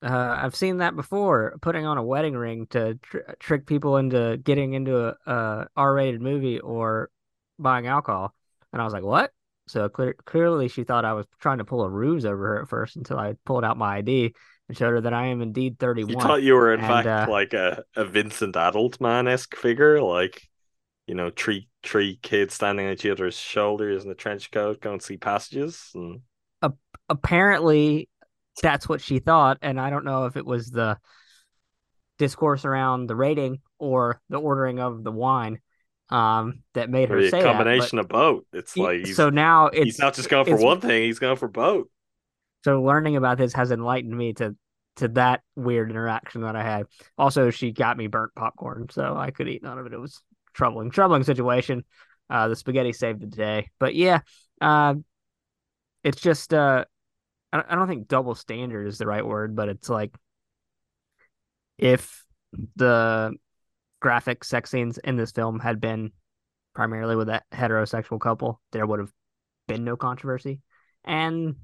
[0.04, 4.38] uh, I've seen that before, putting on a wedding ring to tr- trick people into
[4.38, 7.10] getting into a, a R-rated movie or
[7.58, 8.34] buying alcohol.
[8.74, 9.32] And I was like, what?
[9.68, 12.68] So clear- clearly she thought I was trying to pull a ruse over her at
[12.68, 14.36] first until I pulled out my ID
[14.68, 16.12] and showed her that I am indeed 31.
[16.12, 20.42] you thought you were in And, fact uh, like a, a vincent adultman-esque figure like
[21.08, 25.00] you know three three kids standing on each other's shoulders in a trench coat going
[25.00, 26.22] to see passages and
[27.10, 28.08] apparently
[28.62, 30.98] that's what she thought and i don't know if it was the
[32.18, 35.60] discourse around the rating or the ordering of the wine
[36.10, 38.04] um, that made her Maybe say a combination that.
[38.04, 38.44] of both.
[38.54, 41.48] It's like so now it's he's not just going for one thing; he's going for
[41.48, 41.88] both.
[42.64, 44.56] So learning about this has enlightened me to
[44.98, 46.86] to that weird interaction that I had.
[47.18, 49.94] Also, she got me burnt popcorn, so I could eat none of it.
[49.94, 50.22] It was
[50.54, 51.84] troubling, troubling situation.
[52.30, 54.20] Uh, the spaghetti saved the day, but yeah,
[54.62, 54.96] uh,
[56.04, 56.86] it's just uh,
[57.52, 60.16] I I don't think double standard is the right word, but it's like
[61.78, 62.26] if
[62.76, 63.34] the
[64.00, 66.12] graphic sex scenes in this film had been
[66.74, 69.12] primarily with a heterosexual couple, there would have
[69.68, 70.62] been no controversy.
[71.04, 71.56] And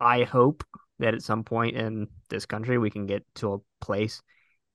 [0.00, 0.64] I hope
[0.98, 4.22] that at some point in this country we can get to a place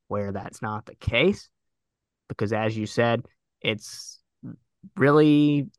[0.07, 1.49] where that's not the case.
[2.29, 3.25] Because as you said,
[3.61, 4.21] it's
[4.97, 5.69] really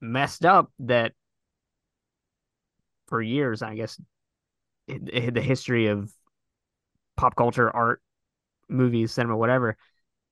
[0.00, 1.12] messed up that
[3.08, 4.00] for years, I guess,
[4.88, 6.12] it, it- the history of
[7.16, 8.00] pop culture, art,
[8.68, 9.76] movies, cinema, whatever,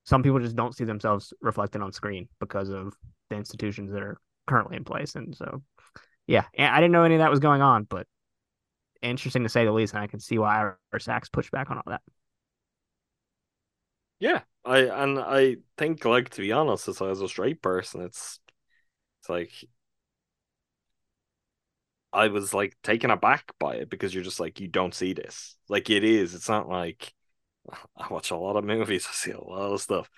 [0.04, 2.94] some people just don't see themselves reflected on screen because of
[3.30, 5.14] the institutions that are currently in place.
[5.16, 5.62] And so,
[6.28, 8.06] yeah, I didn't know any of that was going on, but
[9.02, 9.94] interesting to say the least.
[9.94, 12.02] And I can see why Ira Sachs pushed back on all that.
[14.20, 18.40] Yeah, I and I think like to be honest, as as a straight person, it's
[19.20, 19.52] it's like
[22.12, 25.56] I was like taken aback by it because you're just like you don't see this.
[25.68, 26.34] Like it is.
[26.34, 27.12] It's not like
[27.96, 29.06] I watch a lot of movies.
[29.10, 30.10] I see a lot of stuff.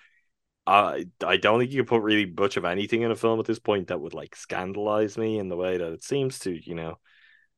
[0.67, 3.45] I I don't think you can put really much of anything in a film at
[3.45, 6.51] this point that would like scandalize me in the way that it seems to.
[6.51, 6.99] You know,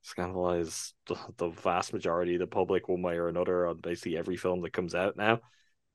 [0.02, 4.38] scandalize the, the vast majority of the public one way or another on basically every
[4.38, 5.39] film that comes out now.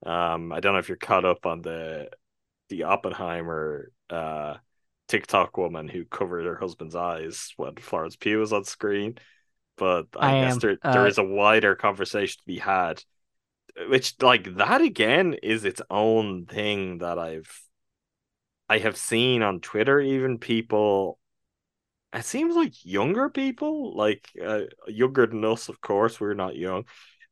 [0.04, 2.08] Um, I don't know if you're caught up on the
[2.68, 4.56] the Oppenheimer uh
[5.08, 9.16] TikTok woman who covered her husband's eyes when Florence Pugh was on screen.
[9.76, 13.02] But I, I guess am, there there uh, is a wider conversation to be had,
[13.86, 17.62] which like that again is its own thing that I've
[18.68, 20.00] I have seen on Twitter.
[20.00, 21.18] Even people,
[22.12, 26.20] it seems like younger people, like uh, younger than us, of course.
[26.20, 26.84] We're not young.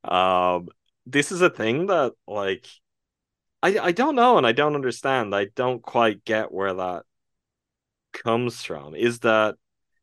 [0.05, 0.69] Um,
[1.05, 2.67] this is a thing that like
[3.63, 5.35] I I don't know and I don't understand.
[5.35, 7.05] I don't quite get where that
[8.13, 8.95] comes from.
[8.95, 9.57] Is that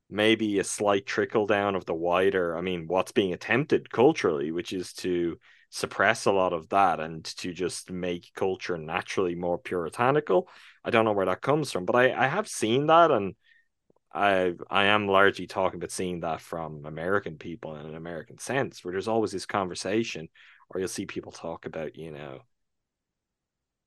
[0.10, 4.72] maybe a slight trickle down of the wider, I mean, what's being attempted culturally, which
[4.72, 5.40] is to
[5.74, 10.48] suppress a lot of that and to just make culture naturally more puritanical.
[10.86, 13.34] I don't know where that comes from, but I, I have seen that and
[14.14, 18.86] I I am largely talking about seeing that from American people in an American sense,
[18.86, 20.30] where there's always this conversation,
[20.70, 22.42] or you'll see people talk about, you know,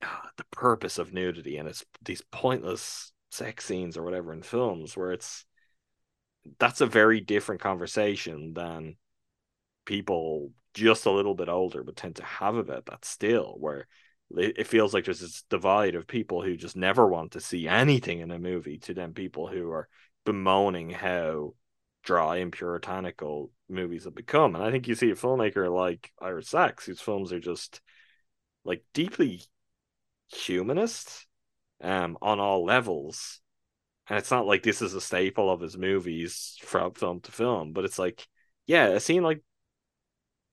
[0.37, 5.13] the purpose of nudity and it's these pointless sex scenes or whatever in films where
[5.13, 5.45] it's
[6.59, 8.97] that's a very different conversation than
[9.85, 13.87] people just a little bit older would tend to have about that still where
[14.37, 18.21] it feels like there's this divide of people who just never want to see anything
[18.21, 19.89] in a movie to them people who are
[20.25, 21.55] bemoaning how
[22.03, 24.55] dry and puritanical movies have become.
[24.55, 27.81] And I think you see a filmmaker like Ira Sachs, whose films are just
[28.65, 29.43] like deeply
[30.29, 31.27] humanist
[31.81, 33.41] um on all levels.
[34.09, 37.73] And it's not like this is a staple of his movies from film to film,
[37.73, 38.27] but it's like,
[38.67, 39.43] yeah, a scene like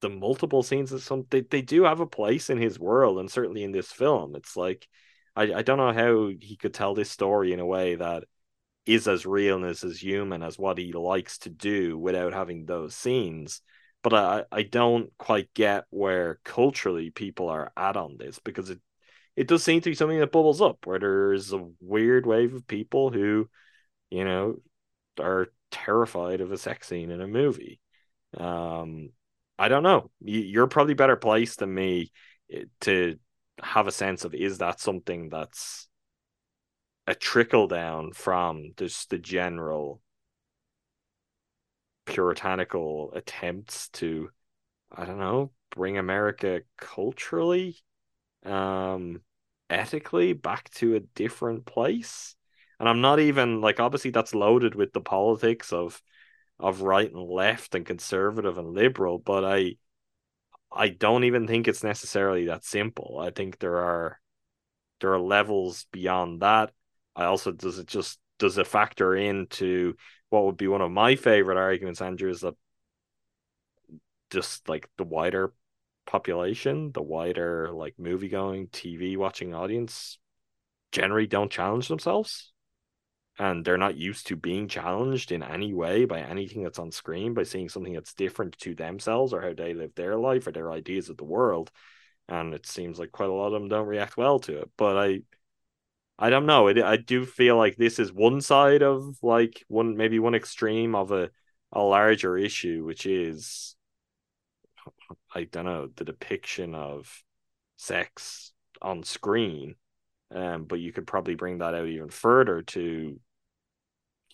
[0.03, 3.31] the multiple scenes of some they, they do have a place in his world and
[3.31, 4.35] certainly in this film.
[4.35, 4.87] It's like
[5.35, 8.25] I, I don't know how he could tell this story in a way that
[8.85, 12.65] is as real and is as human as what he likes to do without having
[12.65, 13.61] those scenes.
[14.03, 18.79] But I, I don't quite get where culturally people are at on this because it
[19.37, 22.67] it does seem to be something that bubbles up where there's a weird wave of
[22.67, 23.49] people who,
[24.11, 24.57] you know,
[25.19, 27.79] are terrified of a sex scene in a movie.
[28.37, 29.09] Um,
[29.59, 30.11] I don't know.
[30.21, 32.11] You- You're probably better placed than me
[32.51, 33.19] eh, to
[33.61, 35.87] have a sense of is that something that's
[37.07, 40.01] a trickle down from just the general
[42.05, 44.29] puritanical attempts to,
[44.91, 47.77] I don't know, bring America culturally,
[48.45, 49.21] um,
[49.69, 52.35] ethically back to a different place.
[52.79, 56.01] And I'm not even like obviously that's loaded with the politics of
[56.59, 59.75] of right and left and conservative and liberal, but I
[60.71, 63.19] I don't even think it's necessarily that simple.
[63.19, 64.19] I think there are
[65.01, 66.71] there are levels beyond that.
[67.15, 69.95] I also does it just does it factor into
[70.29, 72.55] what would be one of my favorite arguments, Andrew, is that
[74.31, 75.53] just like the wider
[76.05, 80.17] population, the wider like movie going, TV watching audience
[80.91, 82.52] generally don't challenge themselves.
[83.39, 87.33] And they're not used to being challenged in any way by anything that's on screen,
[87.33, 90.71] by seeing something that's different to themselves or how they live their life or their
[90.71, 91.71] ideas of the world.
[92.29, 94.71] And it seems like quite a lot of them don't react well to it.
[94.77, 95.21] But I
[96.17, 96.67] I don't know.
[96.67, 100.95] It, I do feel like this is one side of like one maybe one extreme
[100.95, 101.31] of a
[101.71, 103.75] a larger issue, which is
[105.33, 107.23] I don't know the depiction of
[107.77, 109.75] sex on screen.
[110.31, 113.19] Um, but you could probably bring that out even further to,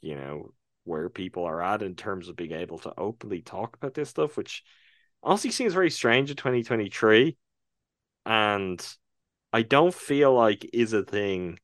[0.01, 3.93] you know, where people are at in terms of being able to openly talk about
[3.93, 4.63] this stuff, which
[5.21, 7.37] honestly seems very strange in 2023.
[8.25, 8.95] And
[9.53, 11.59] I don't feel like is a thing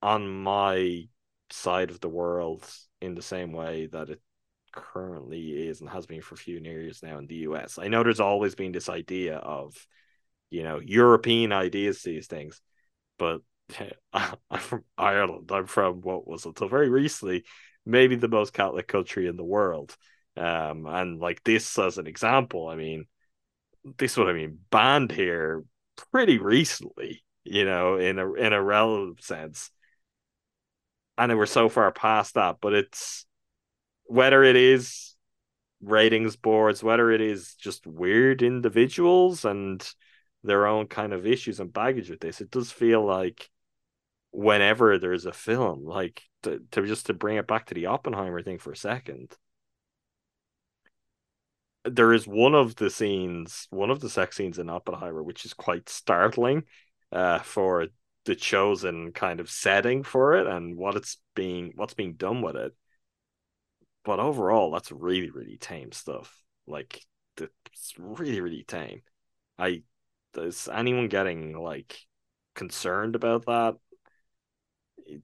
[0.00, 1.08] on my
[1.50, 2.66] side of the world
[3.00, 4.20] in the same way that it
[4.72, 7.78] currently is and has been for a few years now in the US.
[7.78, 9.74] I know there's always been this idea of,
[10.50, 12.60] you know, European ideas these things,
[13.18, 13.42] but
[14.12, 15.50] I'm from Ireland.
[15.52, 17.44] I'm from what was until very recently
[17.84, 19.96] maybe the most Catholic country in the world.
[20.36, 23.06] Um, and like this as an example, I mean,
[23.98, 25.64] this what I mean banned here
[26.12, 29.70] pretty recently, you know, in a in a relative sense.
[31.18, 33.26] And we're so far past that, but it's
[34.04, 35.14] whether it is
[35.82, 39.86] ratings boards, whether it is just weird individuals and
[40.44, 43.48] their own kind of issues and baggage with this, it does feel like
[44.32, 48.42] whenever there's a film, like to, to just to bring it back to the Oppenheimer
[48.42, 49.36] thing for a second,
[51.84, 55.52] there is one of the scenes, one of the sex scenes in Oppenheimer, which is
[55.52, 56.64] quite startling
[57.10, 57.88] uh, for
[58.24, 62.56] the chosen kind of setting for it and what it's being what's being done with
[62.56, 62.72] it.
[64.04, 66.32] But overall, that's really, really tame stuff.
[66.66, 67.00] Like
[67.36, 69.02] it's really, really tame.
[69.58, 69.82] I
[70.36, 71.98] is anyone getting like
[72.54, 73.76] concerned about that?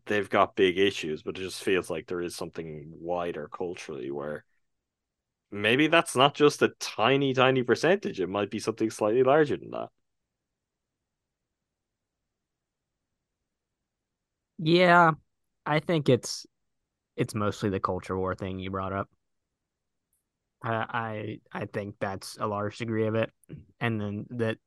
[0.06, 4.44] They've got big issues, but it just feels like there is something wider culturally where
[5.50, 8.20] maybe that's not just a tiny, tiny percentage.
[8.20, 9.88] It might be something slightly larger than that.
[14.58, 15.12] Yeah,
[15.66, 16.46] I think it's
[17.16, 19.10] it's mostly the culture war thing you brought up.
[20.62, 23.30] I I think that's a large degree of it,
[23.80, 24.58] and then that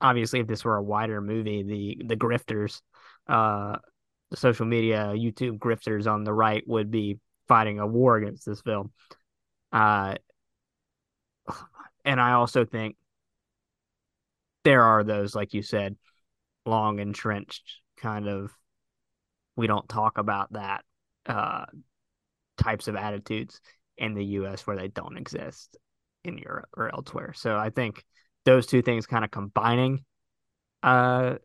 [0.00, 2.80] obviously if this were a wider movie, the the grifters,
[3.28, 3.76] uh,
[4.30, 7.18] the social media YouTube grifters on the right would be
[7.48, 8.92] fighting a war against this film.
[9.72, 10.16] Uh,
[12.04, 12.96] and I also think
[14.64, 15.96] there are those, like you said,
[16.64, 18.52] long entrenched kind of
[19.54, 20.84] we don't talk about that
[21.26, 21.64] uh,
[22.58, 23.60] types of attitudes
[23.96, 25.76] in the US where they don't exist
[26.24, 27.32] in Europe or elsewhere.
[27.34, 28.04] So I think
[28.46, 30.04] those two things kind of combining
[30.82, 31.36] uh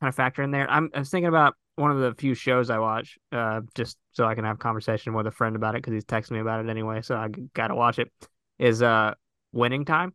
[0.00, 0.68] kind of factor in there.
[0.68, 4.24] I'm I was thinking about one of the few shows I watch, uh, just so
[4.24, 6.68] I can have conversation with a friend about it because he's texting me about it
[6.68, 7.02] anyway.
[7.02, 8.10] So I gotta watch it.
[8.58, 9.14] Is uh
[9.52, 10.14] Winning Time,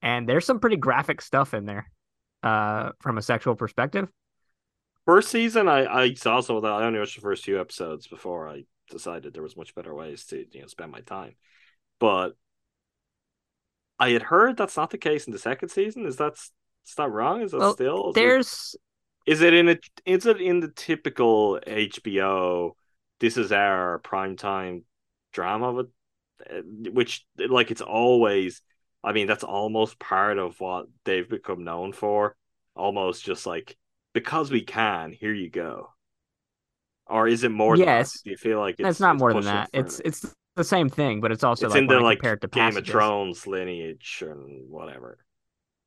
[0.00, 1.90] and there's some pretty graphic stuff in there,
[2.42, 4.08] uh, from a sexual perspective.
[5.06, 6.72] First season, I I of that.
[6.72, 10.24] I only watched the first few episodes before I decided there was much better ways
[10.26, 11.34] to you know spend my time.
[11.98, 12.36] But
[13.98, 16.06] I had heard that's not the case in the second season.
[16.06, 17.42] Is that is that wrong?
[17.42, 18.08] Is that Well, still?
[18.10, 18.76] Is There's
[19.26, 19.78] Is it in a?
[20.04, 22.72] Is it in the typical HBO?
[23.20, 24.82] This is our primetime
[25.32, 25.86] drama, but
[26.50, 28.62] eh, which like it's always.
[29.04, 32.36] I mean, that's almost part of what they've become known for.
[32.76, 33.76] Almost just like
[34.12, 35.12] because we can.
[35.12, 35.90] Here you go.
[37.06, 37.76] Or is it more?
[37.76, 38.20] Yes.
[38.22, 39.70] Do you feel like it's, it's not it's more than that.
[39.72, 42.40] It's it's the same thing, but it's also it's like in the like compare it
[42.42, 42.92] to Game of passages.
[42.92, 45.18] Thrones lineage and whatever.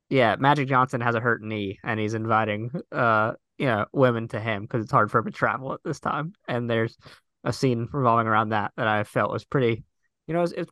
[0.09, 4.39] Yeah, Magic Johnson has a hurt knee, and he's inviting uh you know women to
[4.39, 6.34] him because it's hard for him to travel at this time.
[6.47, 6.97] And there's
[7.43, 9.84] a scene revolving around that that I felt was pretty,
[10.28, 10.72] you know, it's it's,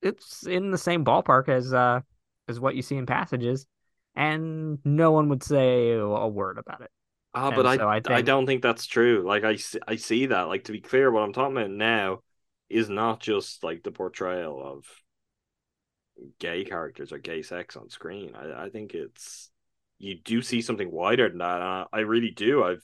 [0.00, 2.00] it's in the same ballpark as uh
[2.48, 3.66] as what you see in passages,
[4.14, 6.90] and no one would say a word about it.
[7.34, 9.22] Ah, And but I, so I I don't think that's true.
[9.26, 10.48] Like I, see, I see that.
[10.48, 12.20] Like to be clear, what I'm talking about now
[12.68, 14.84] is not just like the portrayal of
[16.38, 18.34] gay characters or gay sex on screen.
[18.34, 19.50] I, I think it's
[19.98, 21.56] you do see something wider than that.
[21.56, 22.62] And I, I really do.
[22.64, 22.82] I've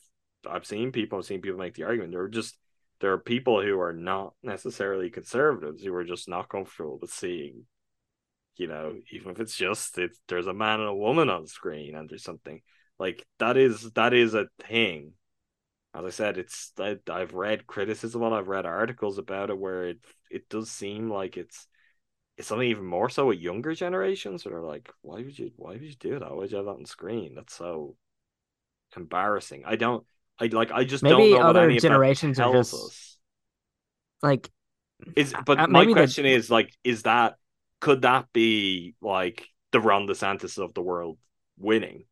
[0.48, 2.12] I've seen people, I've seen people make the argument.
[2.12, 2.56] There are just
[3.00, 7.64] there are people who are not necessarily conservatives who are just not comfortable with seeing,
[8.56, 11.96] you know, even if it's just it's there's a man and a woman on screen
[11.96, 12.62] and there's something
[12.98, 15.12] like that is that is a thing
[15.94, 19.84] as i said it's I, i've read criticism on i've read articles about it where
[19.84, 19.98] it
[20.30, 21.66] it does seem like it's
[22.36, 25.72] it's something even more so with younger generations that are like why would you why
[25.72, 27.96] would you do that why would you have that on screen that's so
[28.96, 30.04] embarrassing i don't
[30.40, 32.74] i like i just Maybe don't know what other any of that generations are just-
[32.74, 33.18] us.
[34.22, 34.50] Like
[35.14, 37.36] Is Uh, but uh, my maybe the- question is like, is that
[37.80, 41.18] could that be like the Ron DeSantis of the world
[41.56, 42.04] winning?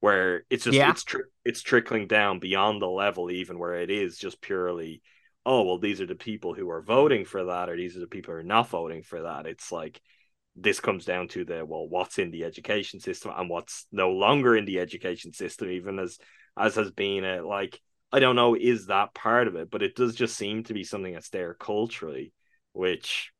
[0.00, 0.90] Where it's just Yeah.
[0.90, 5.02] it's tri- it's trickling down beyond the level even where it is just purely
[5.46, 8.06] oh well these are the people who are voting for that or these are the
[8.06, 10.00] people who are not voting for that it's like
[10.56, 14.56] this comes down to the well what's in the education system and what's no longer
[14.56, 16.18] in the education system even as
[16.56, 17.80] as has been a like
[18.12, 20.84] i don't know is that part of it but it does just seem to be
[20.84, 22.32] something that's there culturally
[22.72, 23.32] which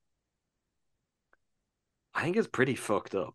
[2.14, 3.34] i think is pretty fucked up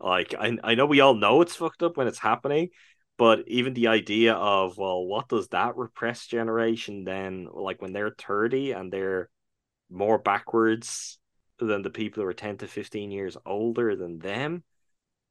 [0.00, 2.70] like I, I know we all know it's fucked up when it's happening
[3.18, 8.10] but even the idea of well what does that repressed generation then like when they're
[8.16, 9.28] 30 and they're
[9.90, 11.18] more backwards
[11.58, 14.62] than the people who are 10 to 15 years older than them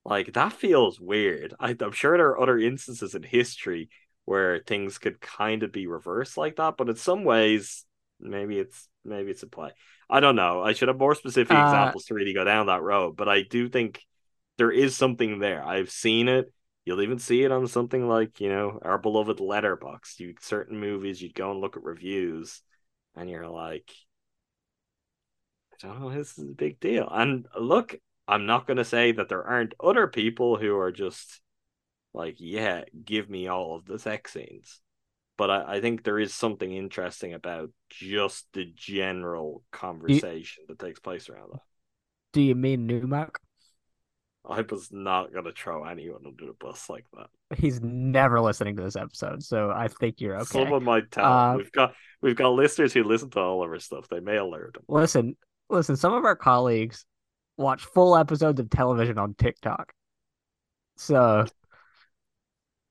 [0.05, 1.53] like that feels weird.
[1.59, 3.89] I, i'm sure there are other instances in history
[4.26, 7.86] where things could kind of be reversed like that but in some ways
[8.20, 9.72] maybe it's maybe it's a play.
[10.09, 10.61] I don't know.
[10.61, 13.41] I should have more specific Uh, examples to really go down that road but i
[13.43, 14.01] do think
[14.60, 16.53] there is something there i've seen it
[16.89, 20.20] You'll even see it on something like, you know, our beloved Letterboxd.
[20.20, 22.64] You certain movies, you'd go and look at reviews,
[23.16, 23.91] and you're like,
[25.72, 27.07] I don't know, this is a big deal.
[27.12, 27.95] And look,
[28.28, 31.41] I'm not gonna say that there aren't other people who are just
[32.12, 34.82] like, yeah, give me all of the sex scenes.
[35.38, 40.99] But I, I think there is something interesting about just the general conversation that takes
[40.99, 41.62] place around that.
[42.34, 43.36] Do you mean Numac?
[44.50, 47.58] I was not gonna throw anyone under the bus like that.
[47.58, 50.45] He's never listening to this episode, so I think you're okay.
[50.45, 51.26] Someone might tell.
[51.26, 54.08] Uh, we've got we've got listeners who listen to all of our stuff.
[54.10, 54.84] They may alert them.
[54.88, 55.38] Listen,
[55.70, 55.95] listen.
[55.95, 57.06] Some of our colleagues
[57.58, 59.93] watch full episodes of television on TikTok.
[60.97, 61.45] So,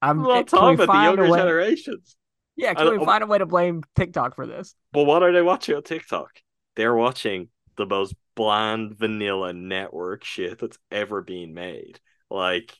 [0.00, 0.22] I'm.
[0.22, 2.16] Well, can talking about the younger way- generations.
[2.56, 4.74] Yeah, can we find a way to blame TikTok for this?
[4.92, 6.30] But what are they watching on TikTok?
[6.74, 11.98] They're watching the most bland vanilla network shit that's ever been made.
[12.30, 12.72] Like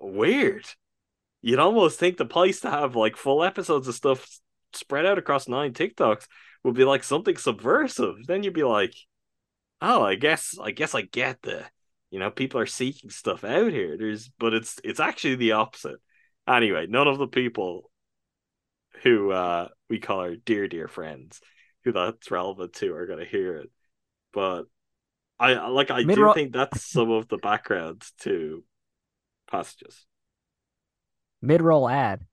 [0.00, 0.64] weird.
[1.42, 4.26] You'd almost think the place to have like full episodes of stuff
[4.72, 6.26] spread out across nine TikToks
[6.64, 8.26] would be like something subversive.
[8.26, 8.94] Then you'd be like,
[9.82, 11.66] oh, I guess I guess I get the
[12.10, 13.98] you know, people are seeking stuff out here.
[13.98, 16.00] There's but it's it's actually the opposite.
[16.48, 17.90] Anyway, none of the people
[19.02, 21.42] who uh we call our dear dear friends
[21.88, 23.70] who that's relevant to are gonna hear it.
[24.32, 24.64] But
[25.40, 28.64] I like I do Mid-ro- think that's some of the background to
[29.50, 30.06] passages.
[31.40, 32.26] Mid roll ad.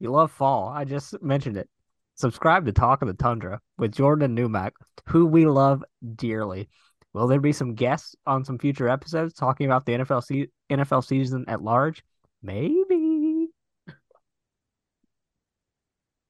[0.00, 0.68] You love fall.
[0.68, 1.68] I just mentioned it.
[2.14, 4.72] Subscribe to Talk of the Tundra with Jordan Numac,
[5.08, 6.68] who we love dearly.
[7.12, 11.04] Will there be some guests on some future episodes talking about the NFL se- NFL
[11.04, 12.02] season at large?
[12.42, 13.48] Maybe.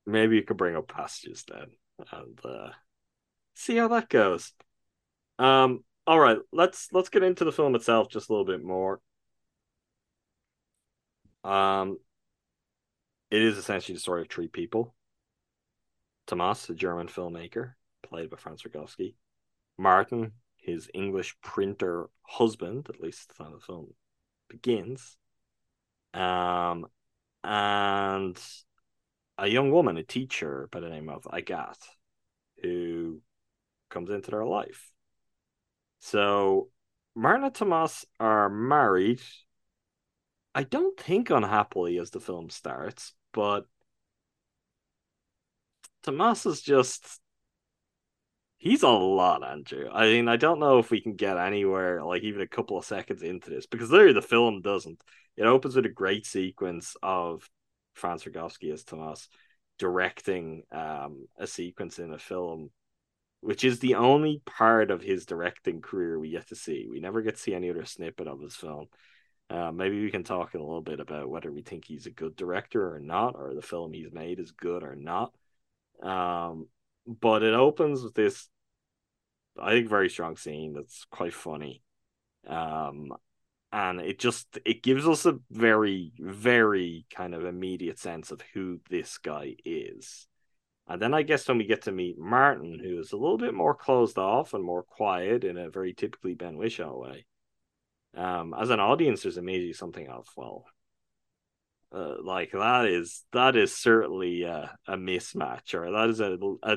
[0.06, 1.66] Maybe you could bring up passages then
[2.12, 2.70] and uh
[3.54, 4.52] see how that goes.
[5.38, 9.00] Um all right, let's let's get into the film itself just a little bit more.
[11.44, 11.98] Um
[13.30, 14.94] it is essentially the story of three people.
[16.26, 19.14] Tomas, a German filmmaker, played by Franz Rogowski.
[19.78, 23.88] Martin, his English printer husband, at least the time the film
[24.48, 25.16] begins.
[26.14, 26.86] Um,
[27.44, 28.40] and
[29.38, 31.76] a young woman, a teacher by the name of Agathe,
[32.62, 33.20] who
[33.90, 34.90] comes into their life.
[35.98, 36.70] So
[37.14, 39.20] Martin and Tomas are married.
[40.54, 43.66] I don't think unhappily as the film starts, but
[46.02, 47.20] Tomas is just
[48.58, 49.88] he's a lot, Andrew.
[49.92, 52.84] I mean, I don't know if we can get anywhere like even a couple of
[52.84, 55.00] seconds into this because literally the film doesn't.
[55.36, 57.48] It opens with a great sequence of
[57.96, 59.28] Franz Rogowski as Tomas
[59.78, 62.70] directing um a sequence in a film
[63.40, 66.86] which is the only part of his directing career we get to see.
[66.90, 68.86] We never get to see any other snippet of his film.
[69.48, 72.34] Uh, maybe we can talk a little bit about whether we think he's a good
[72.34, 75.32] director or not, or the film he's made is good or not.
[76.02, 76.66] Um,
[77.06, 78.48] but it opens with this,
[79.60, 81.82] I think, very strong scene that's quite funny.
[82.48, 83.12] Um,
[83.76, 88.80] and it just it gives us a very, very kind of immediate sense of who
[88.88, 90.26] this guy is.
[90.88, 93.52] And then I guess when we get to meet Martin, who is a little bit
[93.52, 97.26] more closed off and more quiet in a very typically Ben Whishaw way,
[98.16, 100.64] um, as an audience, there's immediately something of well,
[101.94, 106.76] uh, like that is that is certainly a, a mismatch, or that is a, a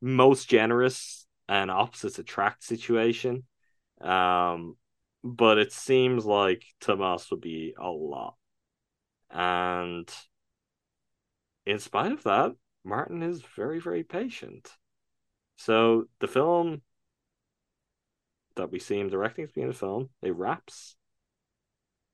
[0.00, 3.44] most generous and opposites attract situation.
[4.00, 4.74] Um,
[5.24, 8.36] but it seems like Tomas would be a lot,
[9.30, 10.10] and
[11.66, 12.52] in spite of that,
[12.84, 14.70] Martin is very, very patient.
[15.56, 16.82] So the film
[18.56, 20.96] that we see him directing to be in the film, it wraps.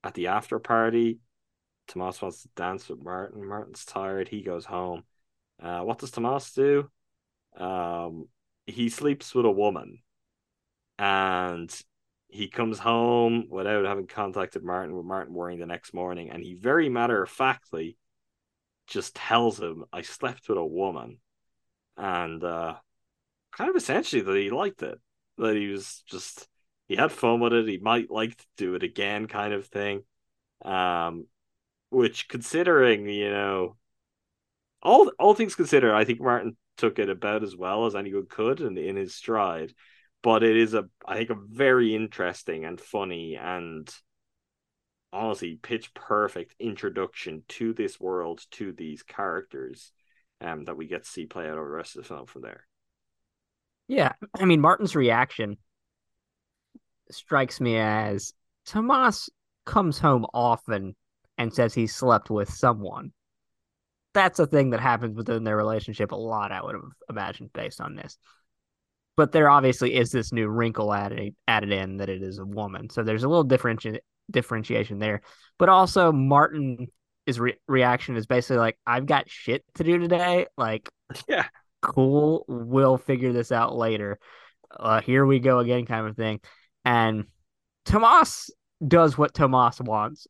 [0.05, 1.19] at the after party.
[1.89, 3.47] Tomas wants to dance with Martin.
[3.47, 4.29] Martin's tired.
[4.29, 5.05] He goes home.
[5.61, 6.91] Uh, what does Tomas do?
[7.57, 8.29] Um,
[8.67, 9.99] he sleeps with a woman,
[10.99, 11.71] and
[12.33, 14.97] he comes home without having contacted Martin.
[14.97, 17.97] With Martin worrying the next morning, and he very matter of factly
[18.87, 21.19] just tells him, "I slept with a woman,"
[21.97, 22.77] and uh,
[23.53, 24.99] kind of essentially that he liked it.
[25.39, 26.49] That he was just
[26.89, 27.69] he had fun with it.
[27.69, 30.05] He might like to do it again, kind of thing.
[30.65, 31.27] Um,
[31.91, 33.77] which considering you know
[34.83, 38.61] all all things considered, I think Martin took it about as well as anyone could
[38.61, 39.75] in in his stride.
[40.23, 43.93] But it is a I think a very interesting and funny and
[45.13, 49.93] honestly pitch perfect introduction to this world to these characters
[50.41, 52.43] um that we get to see play out over the rest of the film from
[52.43, 52.67] there.
[53.89, 55.59] Yeah, I mean Martin's reaction
[57.11, 58.33] strikes me as
[58.65, 59.29] Tomas
[59.67, 60.97] comes home often
[61.37, 63.13] and says he slept with someone.
[64.15, 67.81] That's a thing that happens within their relationship a lot, I would have imagined, based
[67.81, 68.19] on this.
[69.17, 72.89] But there obviously is this new wrinkle added added in that it is a woman,
[72.91, 74.01] so there's a little differenti-
[74.31, 75.21] differentiation there.
[75.59, 76.89] But also, Martin
[77.27, 80.47] his re- reaction is basically like, "I've got shit to do today.
[80.57, 80.89] Like,
[81.29, 81.47] Yeah.
[81.81, 84.19] cool, we'll figure this out later.
[84.71, 86.41] Uh, here we go again, kind of thing."
[86.85, 87.27] And
[87.85, 88.51] Tomas
[88.87, 90.27] does what Tomas wants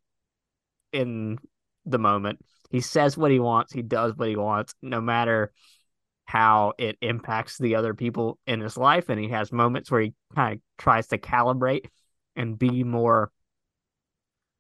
[0.93, 1.39] in
[1.87, 2.41] the moment.
[2.70, 5.53] He says what he wants, he does what he wants, no matter
[6.33, 9.11] how it impacts the other people in his life.
[9.11, 11.85] And he has moments where he kind of tries to calibrate
[12.35, 13.30] and be more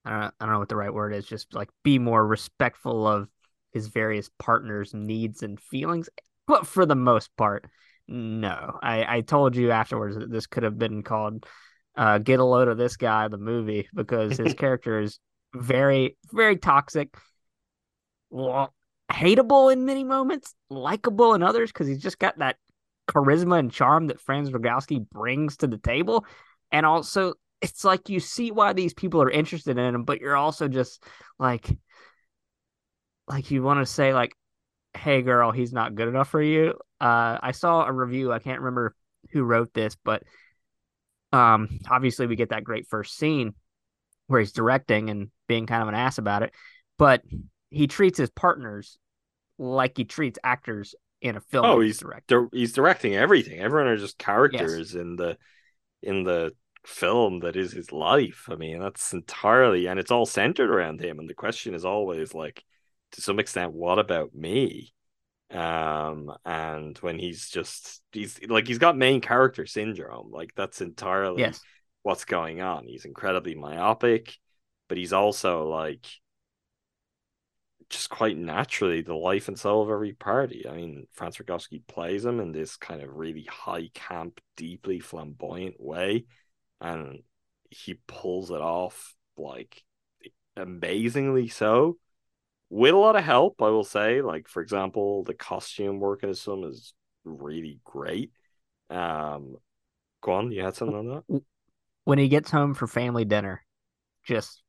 [0.04, 3.06] I don't, I don't know what the right word is, just like be more respectful
[3.06, 3.26] of
[3.72, 6.10] his various partners' needs and feelings.
[6.46, 7.64] But for the most part,
[8.06, 8.78] no.
[8.82, 11.46] I, I told you afterwards that this could have been called
[11.96, 15.18] uh, Get a Load of This Guy, the movie, because his character is
[15.54, 17.16] very, very toxic,
[18.28, 18.74] well,
[19.12, 22.56] hateable in many moments, likable in others, because he's just got that
[23.08, 26.24] charisma and charm that Franz Rogowski brings to the table.
[26.70, 30.36] And also, it's like you see why these people are interested in him, but you're
[30.36, 31.02] also just
[31.38, 31.68] like,
[33.28, 34.34] like you want to say, like,
[34.94, 36.74] hey, girl, he's not good enough for you.
[37.00, 38.32] Uh, I saw a review.
[38.32, 38.94] I can't remember
[39.30, 40.22] who wrote this, but
[41.32, 43.54] um, obviously we get that great first scene
[44.26, 46.52] where he's directing and being kind of an ass about it,
[46.98, 47.22] but
[47.70, 48.98] he treats his partners
[49.58, 51.64] like he treats actors in a film.
[51.66, 52.48] Oh, he's directing.
[52.50, 53.60] Di- he's directing everything.
[53.60, 55.36] Everyone are just characters in the
[56.02, 56.52] in the
[56.84, 58.48] film that is his life.
[58.50, 61.18] I mean, that's entirely and it's all centered around him.
[61.18, 62.64] And the question is always like,
[63.12, 64.92] to some extent, what about me?
[65.50, 70.30] Um, and when he's just he's like he's got main character syndrome.
[70.32, 71.60] Like that's entirely Yes.
[72.02, 72.86] what's going on.
[72.86, 74.34] He's incredibly myopic,
[74.88, 76.06] but he's also like
[77.92, 80.66] just quite naturally the life and soul of every party.
[80.68, 85.76] I mean, Franz Rogowski plays him in this kind of really high camp, deeply flamboyant
[85.78, 86.24] way,
[86.80, 87.20] and
[87.70, 89.82] he pulls it off like
[90.56, 91.98] amazingly so.
[92.70, 94.22] With a lot of help, I will say.
[94.22, 98.32] Like, for example, the costume work in this film is really great.
[98.88, 99.56] Um,
[100.26, 101.42] on, you had something on that?
[102.04, 103.62] When he gets home for family dinner,
[104.24, 104.62] just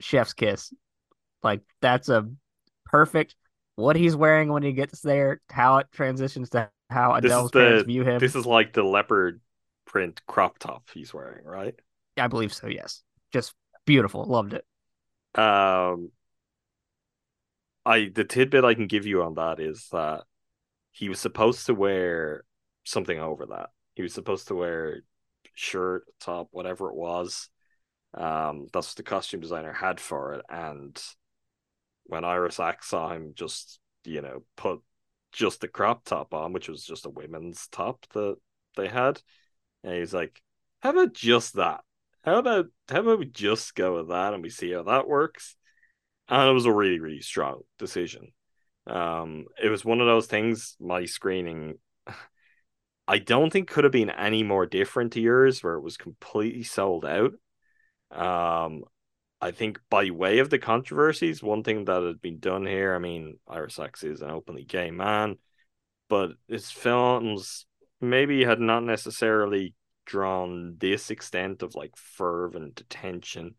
[0.00, 0.72] chef's kiss.
[1.42, 2.28] Like that's a
[2.88, 3.34] perfect
[3.76, 7.84] what he's wearing when he gets there, how it transitions to how This is parents
[7.84, 8.18] view him.
[8.18, 9.40] this is like the leopard
[9.86, 11.74] print crop top he's wearing, right?
[12.16, 13.02] I believe so, yes.
[13.32, 13.54] Just
[13.86, 14.24] beautiful.
[14.24, 14.64] Loved it.
[15.38, 16.10] Um,
[17.86, 20.24] I the tidbit I can give you on that is that
[20.92, 22.44] he was supposed to wear
[22.84, 23.70] something over that.
[23.94, 25.02] He was supposed to wear
[25.54, 27.48] shirt, top, whatever it was.
[28.14, 30.44] Um, that's what the costume designer had for it.
[30.48, 31.00] And
[32.08, 34.80] when Ira Sachs saw him just, you know, put
[35.32, 38.36] just the crop top on, which was just a women's top that
[38.76, 39.20] they had,
[39.84, 40.42] and he's like,
[40.80, 41.82] How about just that?
[42.24, 45.56] How about how about we just go with that and we see how that works?
[46.28, 48.32] And it was a really, really strong decision.
[48.86, 51.78] Um, it was one of those things, my screening
[53.08, 56.62] I don't think could have been any more different to yours, where it was completely
[56.62, 57.32] sold out.
[58.10, 58.84] Um,
[59.40, 62.98] I think by way of the controversies, one thing that had been done here, I
[62.98, 65.36] mean, Ira Sachs is an openly gay man,
[66.08, 67.66] but his films
[68.00, 69.74] maybe had not necessarily
[70.06, 73.54] drawn this extent of like fervent attention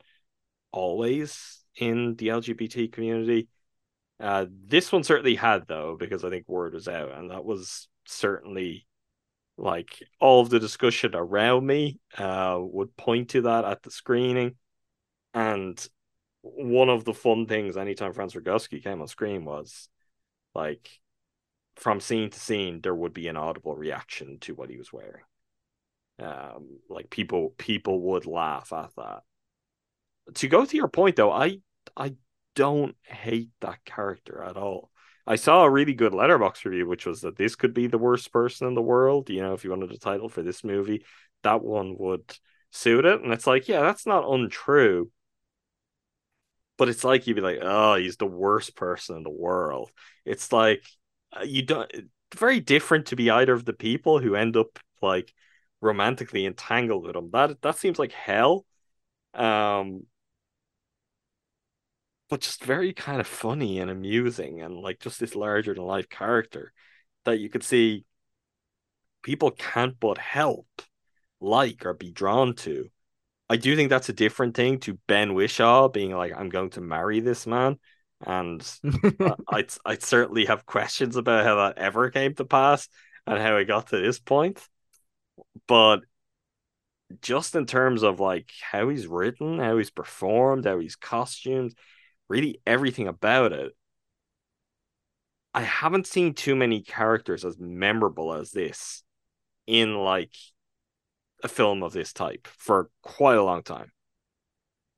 [0.72, 3.48] always in the LGBT community.
[4.20, 7.88] Uh, this one certainly had though, because I think word was out, and that was
[8.06, 8.86] certainly
[9.58, 14.56] like all of the discussion around me uh would point to that at the screening
[15.34, 15.88] and
[16.42, 19.90] one of the fun things anytime Franz Rogowski came on screen was
[20.56, 20.90] like
[21.76, 25.24] from scene to scene there would be an audible reaction to what he was wearing.
[26.20, 29.24] Um, like people people would laugh at that.
[30.36, 31.60] To go to your point though, I
[31.96, 32.16] I
[32.56, 34.92] don't hate that character at all.
[35.26, 38.34] I saw a really good Letterboxd review, which was that this could be the worst
[38.34, 39.30] person in the world.
[39.30, 41.06] You know, if you wanted a title for this movie,
[41.44, 42.36] that one would
[42.72, 43.22] suit it.
[43.22, 45.12] And it's like, yeah, that's not untrue.
[46.80, 49.92] But it's like you'd be like, oh, he's the worst person in the world.
[50.26, 50.84] It's like
[51.32, 51.92] uh, you don't.
[52.36, 55.34] Very different to be either of the people who end up like
[55.82, 57.30] romantically entangled with him.
[57.32, 58.66] That that seems like hell.
[59.36, 60.08] Um,
[62.30, 66.10] but just very kind of funny and amusing and like just this larger than life
[66.10, 66.74] character
[67.26, 68.06] that you could see
[69.24, 70.68] people can't but help
[71.42, 72.90] like or be drawn to.
[73.50, 76.82] I do think that's a different thing to Ben Whishaw being like, I'm going to
[76.82, 77.78] marry this man.
[78.26, 78.62] And
[79.50, 82.88] I'd I'd certainly have questions about how that ever came to pass
[83.26, 84.62] and how it got to this point.
[85.68, 86.02] But
[87.22, 91.76] just in terms of like how he's written, how he's performed, how he's costumed,
[92.28, 93.74] really everything about it.
[95.54, 99.04] I haven't seen too many characters as memorable as this
[99.66, 100.36] in like
[101.44, 103.92] a film of this type for quite a long time.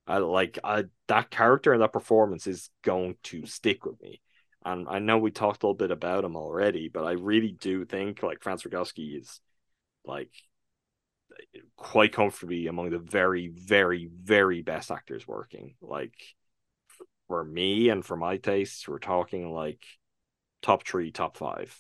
[0.08, 4.22] I like I that character and that performance is going to stick with me.
[4.64, 7.86] And I know we talked a little bit about him already, but I really do
[7.86, 9.40] think like Franz Rogowski is
[10.06, 10.32] like
[11.76, 15.76] quite comfortably among the very, very, very best actors working.
[15.82, 16.14] Like
[17.28, 19.84] for me and for my tastes, we're talking like
[20.62, 21.76] top three, top five.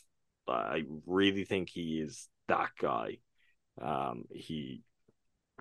[0.48, 3.18] I really think he is that guy.
[3.80, 4.84] Um, he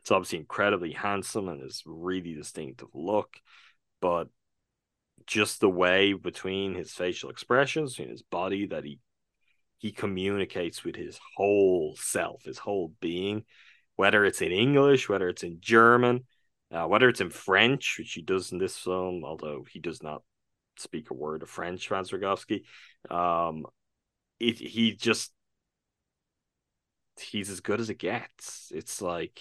[0.00, 3.36] it's obviously incredibly handsome and his really distinctive look,
[4.00, 4.28] but
[5.26, 8.98] just the way between his facial expressions and his body that he
[9.78, 13.44] he communicates with his whole self, his whole being,
[13.96, 16.26] whether it's in English, whether it's in German,
[16.70, 20.22] uh, whether it's in French, which he does in this film, although he does not
[20.76, 22.64] speak a word of French, Franz Rogowski,
[23.10, 23.64] um,
[24.38, 25.32] it, he just
[27.20, 28.72] he's as good as it gets.
[28.74, 29.40] It's like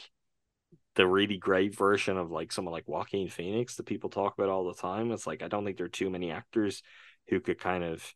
[0.95, 4.65] the really great version of like someone like Joaquin Phoenix that people talk about all
[4.65, 5.11] the time.
[5.11, 6.82] It's like I don't think there are too many actors
[7.27, 8.13] who could kind of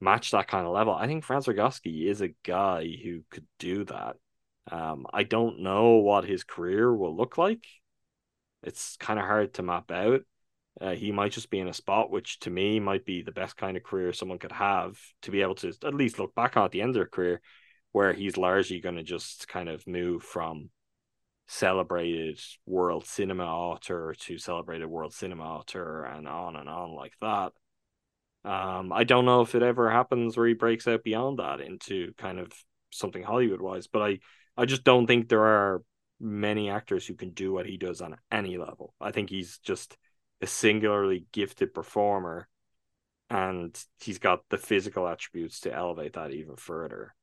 [0.00, 0.94] match that kind of level.
[0.94, 4.16] I think Franz Rogowski is a guy who could do that.
[4.70, 7.64] Um, I don't know what his career will look like
[8.66, 10.20] it's kind of hard to map out.
[10.78, 13.56] Uh, he might just be in a spot which to me might be the best
[13.56, 16.66] kind of career someone could have to be able to at least look back on
[16.66, 17.40] at the end of their career
[17.96, 20.68] where he's largely going to just kind of move from
[21.48, 27.52] celebrated world cinema author to celebrated world cinema author and on and on like that.
[28.44, 32.12] Um, I don't know if it ever happens where he breaks out beyond that into
[32.18, 32.52] kind of
[32.90, 34.18] something Hollywood wise, but I,
[34.58, 35.82] I just don't think there are
[36.20, 38.92] many actors who can do what he does on any level.
[39.00, 39.96] I think he's just
[40.42, 42.46] a singularly gifted performer
[43.30, 47.15] and he's got the physical attributes to elevate that even further.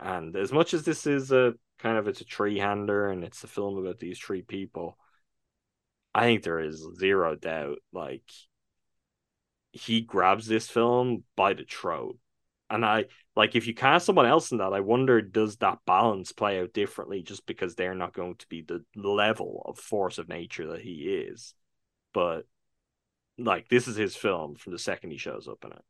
[0.00, 3.44] And as much as this is a kind of it's a three hander and it's
[3.44, 4.98] a film about these three people,
[6.14, 8.22] I think there is zero doubt like
[9.72, 12.18] he grabs this film by the throat.
[12.70, 16.32] And I like if you cast someone else in that, I wonder does that balance
[16.32, 20.28] play out differently just because they're not going to be the level of force of
[20.28, 21.54] nature that he is.
[22.12, 22.42] But
[23.38, 25.84] like this is his film from the second he shows up in it.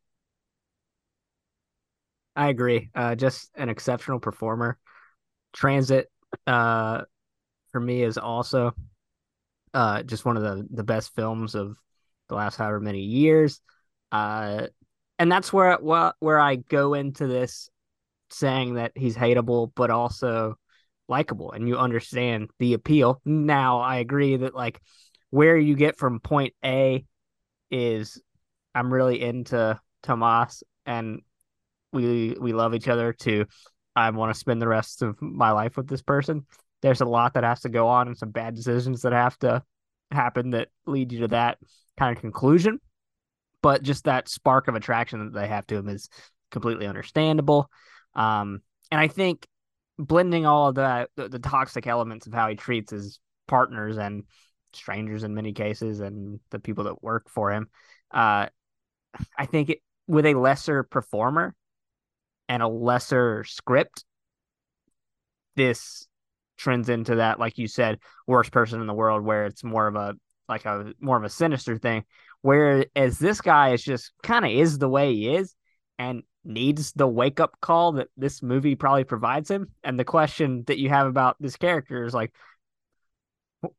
[2.35, 2.89] I agree.
[2.95, 4.77] Uh, just an exceptional performer.
[5.53, 6.09] Transit,
[6.47, 7.01] uh,
[7.71, 8.73] for me is also,
[9.73, 11.75] uh, just one of the the best films of
[12.27, 13.61] the last however many years.
[14.11, 14.67] Uh,
[15.17, 17.69] and that's where well, where I go into this
[18.29, 20.55] saying that he's hateable, but also
[21.07, 23.21] likable, and you understand the appeal.
[23.25, 24.79] Now, I agree that like
[25.31, 27.05] where you get from point A
[27.71, 28.21] is
[28.73, 31.21] I'm really into Tomas, and
[31.91, 33.13] we we love each other.
[33.13, 33.45] To
[33.95, 36.45] I want to spend the rest of my life with this person.
[36.81, 39.63] There's a lot that has to go on, and some bad decisions that have to
[40.11, 41.57] happen that lead you to that
[41.97, 42.79] kind of conclusion
[43.61, 46.09] but just that spark of attraction that they have to him is
[46.51, 47.69] completely understandable.
[48.15, 48.61] Um,
[48.91, 49.47] and I think
[49.97, 54.23] blending all of the, the, the toxic elements of how he treats his partners and
[54.73, 57.69] strangers in many cases and the people that work for him,
[58.11, 58.47] uh,
[59.37, 61.53] I think it, with a lesser performer
[62.49, 64.03] and a lesser script,
[65.55, 66.07] this
[66.57, 69.95] trends into that, like you said, worst person in the world, where it's more of
[69.95, 70.15] a
[70.49, 72.03] like a more of a sinister thing.
[72.41, 75.55] Whereas this guy is just kind of is the way he is
[75.97, 79.67] and needs the wake up call that this movie probably provides him.
[79.83, 82.33] And the question that you have about this character is like,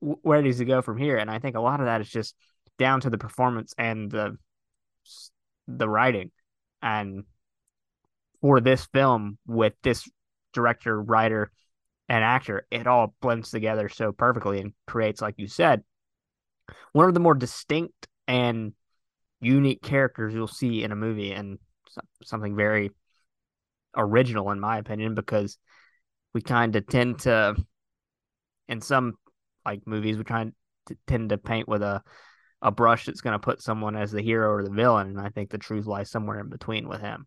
[0.01, 1.17] where does he go from here?
[1.17, 2.35] And I think a lot of that is just
[2.79, 4.37] down to the performance and the
[5.67, 6.31] the writing.
[6.83, 7.25] And
[8.41, 10.09] for this film with this
[10.53, 11.51] director, writer,
[12.09, 15.83] and actor, it all blends together so perfectly and creates, like you said,
[16.93, 18.73] one of the more distinct and
[19.41, 21.59] unique characters you'll see in a movie and
[22.23, 22.91] something very
[23.97, 25.59] original in my opinion because
[26.33, 27.57] we kind of tend to
[28.69, 29.15] in some
[29.65, 30.45] like movies we try
[30.87, 32.03] to tend to paint with a
[32.63, 35.29] a brush that's going to put someone as the hero or the villain and i
[35.31, 37.27] think the truth lies somewhere in between with him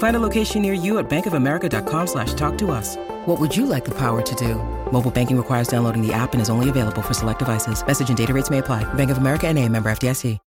[0.00, 2.96] Find a location near you at bankofamerica.com slash talk to us.
[3.26, 4.54] What would you like the power to do?
[4.90, 7.86] Mobile banking requires downloading the app and is only available for select devices.
[7.86, 8.82] Message and data rates may apply.
[8.94, 10.38] Bank of America and a member FDIC.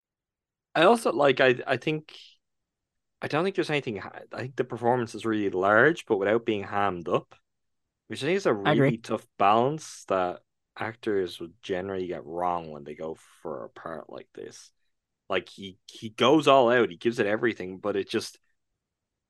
[0.76, 2.18] I also like, I, I think,
[3.22, 6.64] I don't think there's anything, I think the performance is really large, but without being
[6.64, 7.36] hammed up,
[8.08, 10.40] which I think is a really tough balance that
[10.76, 14.72] actors would generally get wrong when they go for a part like this.
[15.30, 18.40] Like he he goes all out, he gives it everything, but it just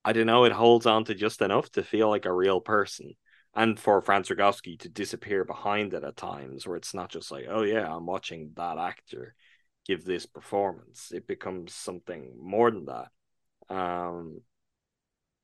[0.06, 3.16] I don't know, it holds on to just enough to feel like a real person.
[3.56, 7.46] And for Franz Rogowski to disappear behind it at times, where it's not just like,
[7.50, 9.36] oh yeah, I'm watching that actor
[9.86, 11.12] give this performance.
[11.14, 13.10] It becomes something more than that.
[13.76, 14.42] Um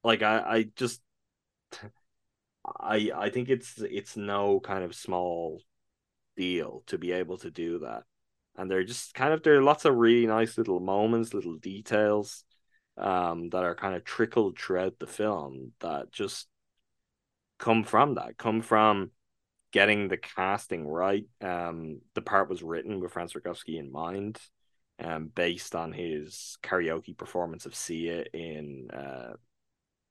[0.04, 1.02] like I, I just
[2.80, 5.62] I I think it's it's no kind of small
[6.38, 8.04] deal to be able to do that
[8.56, 12.44] and they're just kind of there are lots of really nice little moments, little details
[13.00, 16.48] um, that are kind of trickled throughout the film that just
[17.58, 19.12] come from that, come from
[19.72, 21.26] getting the casting right.
[21.42, 24.40] Um, the part was written with Franz Rogowski in mind,
[25.00, 29.34] um, based on his karaoke performance of Sia in uh,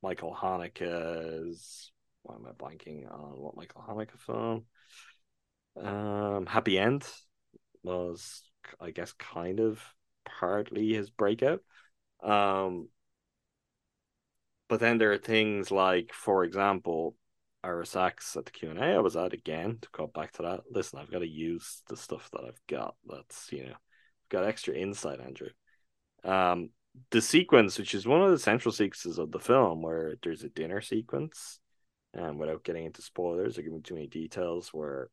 [0.03, 1.91] Michael Haneke's.
[2.23, 4.65] Why am I blanking on what Michael Haneke film?
[5.77, 7.07] Um, Happy End
[7.83, 8.43] was,
[8.81, 9.81] I guess, kind of
[10.25, 11.61] partly his breakout.
[12.23, 12.89] Um,
[14.69, 17.17] but then there are things like, for example,
[17.65, 20.43] Ira Sachs at the Q and A I was at again to go back to
[20.43, 20.61] that.
[20.71, 22.95] Listen, I've got to use the stuff that I've got.
[23.07, 23.75] That's you know,
[24.29, 25.49] got extra insight, Andrew.
[26.25, 26.71] Um,
[27.11, 30.49] the sequence, which is one of the central sequences of the film, where there's a
[30.49, 31.61] dinner sequence,
[32.15, 35.09] and without getting into spoilers or giving too many details, where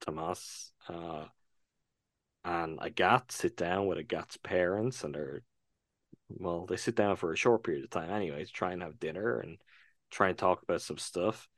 [0.00, 1.24] Tomas uh,
[2.44, 5.42] and Agathe sit down with Agathe's parents, and they're
[6.38, 9.40] well, they sit down for a short period of time, anyways, try and have dinner
[9.40, 9.58] and
[10.10, 11.48] try and talk about some stuff.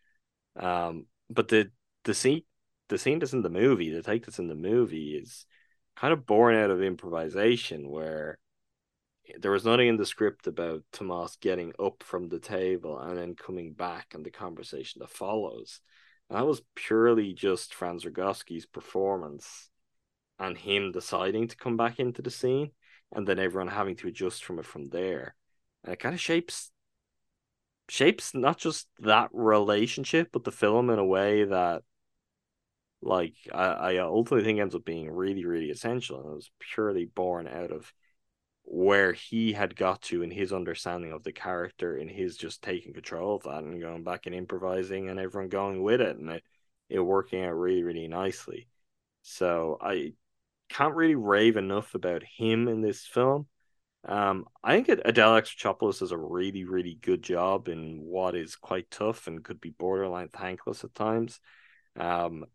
[0.57, 1.71] Um, but the
[2.05, 2.43] the scene
[2.89, 5.47] the scene that's in the movie, the take that's in the movie is
[5.97, 8.39] kind of born out of improvisation where
[9.39, 13.35] there was nothing in the script about Tomas getting up from the table and then
[13.35, 15.81] coming back and the conversation that follows.
[16.29, 19.71] And that was purely just Franz Rogowski's performance
[20.39, 22.73] and him deciding to come back into the scene
[23.13, 25.35] and then everyone having to adjust from it from there.
[25.85, 26.71] And it kind of shapes
[27.89, 31.83] shapes not just that relationship, but the film in a way that
[33.03, 36.21] like I, I ultimately think ends up being really, really essential.
[36.21, 37.93] And it was purely born out of
[38.65, 42.95] where he had got to in his understanding of the character and his just taking
[42.95, 46.45] control of that and going back and improvising and everyone going with it and it,
[46.89, 48.69] it working out really, really nicely.
[49.23, 50.13] So I
[50.73, 53.47] can't really rave enough about him in this film.
[54.05, 58.91] Um, I think Adele Exarchopoulos does a really, really good job in what is quite
[58.91, 61.39] tough and could be borderline thankless at times.
[61.97, 62.47] Um,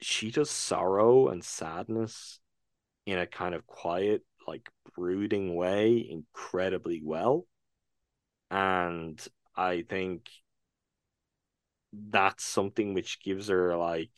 [0.00, 2.38] she does sorrow and sadness
[3.04, 7.46] in a kind of quiet, like brooding way incredibly well.
[8.50, 9.20] And
[9.56, 10.28] I think
[11.92, 14.10] that's something which gives her like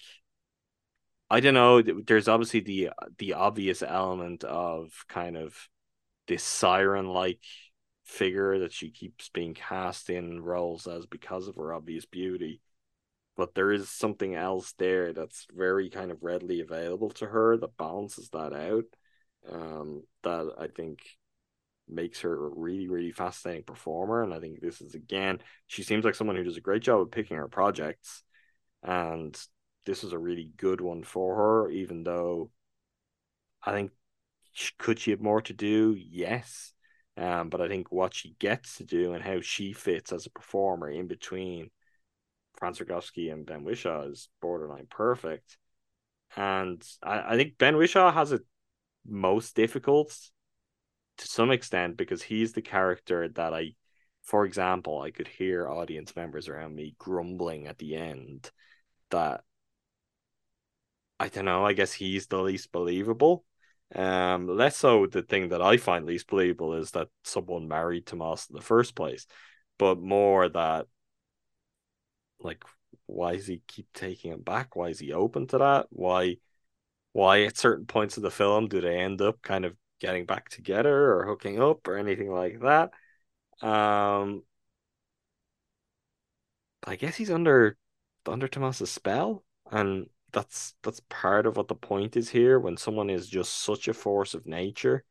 [1.31, 1.83] I don't know.
[1.83, 5.69] There's obviously the the obvious element of kind of
[6.27, 7.41] this siren like
[8.05, 12.61] figure that she keeps being cast in roles as because of her obvious beauty.
[13.37, 17.77] But there is something else there that's very kind of readily available to her that
[17.77, 18.85] balances that out.
[19.51, 21.01] Um, that I think
[21.89, 24.23] makes her a really, really fascinating performer.
[24.23, 27.01] And I think this is again, she seems like someone who does a great job
[27.01, 28.25] of picking her projects.
[28.83, 29.39] And
[29.89, 32.51] this was a really good one for her, even though
[33.65, 33.91] I think
[34.77, 35.97] could she have more to do?
[35.99, 36.75] Yes.
[37.17, 40.31] Um, but I think what she gets to do and how she fits as a
[40.31, 41.71] performer in between
[42.59, 45.57] Franz Rogowski and Ben Whishaw is borderline perfect.
[46.37, 48.43] And I, I think Ben Whishaw has it
[49.07, 50.15] most difficult
[51.17, 53.73] to some extent because he's the character that I,
[54.23, 58.51] for example, I could hear audience members around me grumbling at the end
[59.11, 59.45] that
[61.21, 63.45] I don't know, I guess he's the least believable.
[63.95, 68.49] Um, less so the thing that I find least believable is that someone married Tomas
[68.49, 69.27] in the first place,
[69.79, 70.87] but more that
[72.41, 72.65] like
[73.07, 74.77] why does he keep taking him back?
[74.77, 75.87] Why is he open to that?
[75.91, 76.37] Why
[77.13, 80.49] why at certain points of the film do they end up kind of getting back
[80.51, 82.93] together or hooking up or anything like that?
[83.67, 84.45] Um
[86.85, 87.77] I guess he's under
[88.27, 92.59] under Tomas's spell and that's that's part of what the point is here.
[92.59, 95.05] When someone is just such a force of nature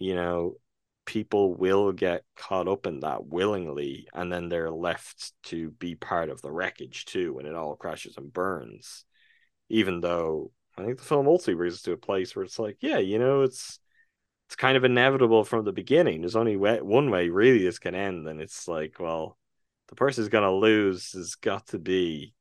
[0.00, 0.54] you know
[1.06, 6.30] people will get caught up in that willingly and then they're left to be part
[6.30, 9.04] of the wreckage too when it all crashes and burns.
[9.68, 12.76] Even though i think the film ultimately brings us to a place where it's like
[12.80, 13.78] yeah you know it's
[14.48, 16.22] it's kind of inevitable from the beginning.
[16.22, 19.36] There's only way, one way really this can end and it's like well
[19.88, 22.34] the person who's going to lose has got to be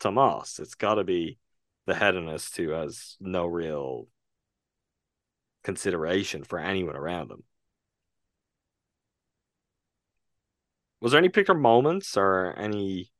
[0.00, 0.58] Tomas.
[0.58, 1.38] It's got to be
[1.86, 4.08] the hedonist who has no real
[5.62, 7.42] consideration for anyone around him.
[11.00, 13.10] Was there any particular moments or any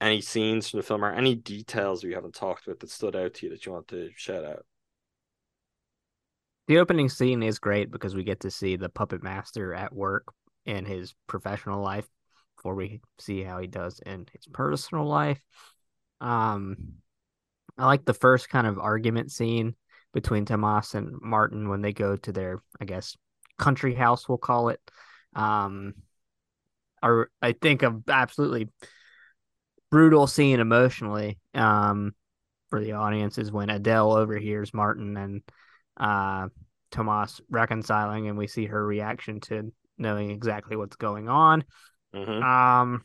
[0.00, 3.34] any scenes from the film or any details we haven't talked about that stood out
[3.34, 4.66] to you that you want to shout out?
[6.66, 10.32] The opening scene is great because we get to see the puppet master at work
[10.66, 12.08] in his professional life
[12.62, 15.42] before we see how he does in his personal life.
[16.20, 16.76] Um,
[17.76, 19.74] I like the first kind of argument scene
[20.14, 23.16] between Tomas and Martin when they go to their, I guess,
[23.58, 24.80] country house, we'll call it.
[25.34, 25.94] Um,
[27.02, 28.68] or I think of absolutely
[29.90, 32.14] brutal scene emotionally um,
[32.70, 35.42] for the audience is when Adele overhears Martin and
[35.96, 36.48] uh,
[36.92, 41.64] Tomas reconciling, and we see her reaction to knowing exactly what's going on.
[42.14, 42.42] Mm-hmm.
[42.42, 43.04] Um,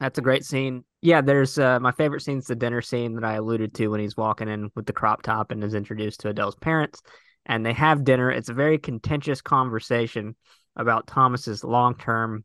[0.00, 0.84] that's a great scene.
[1.02, 4.16] Yeah, there's uh, my favorite scene's the dinner scene that I alluded to when he's
[4.16, 7.02] walking in with the crop top and is introduced to Adele's parents,
[7.46, 8.30] and they have dinner.
[8.30, 10.36] It's a very contentious conversation
[10.76, 12.44] about Tomas's long term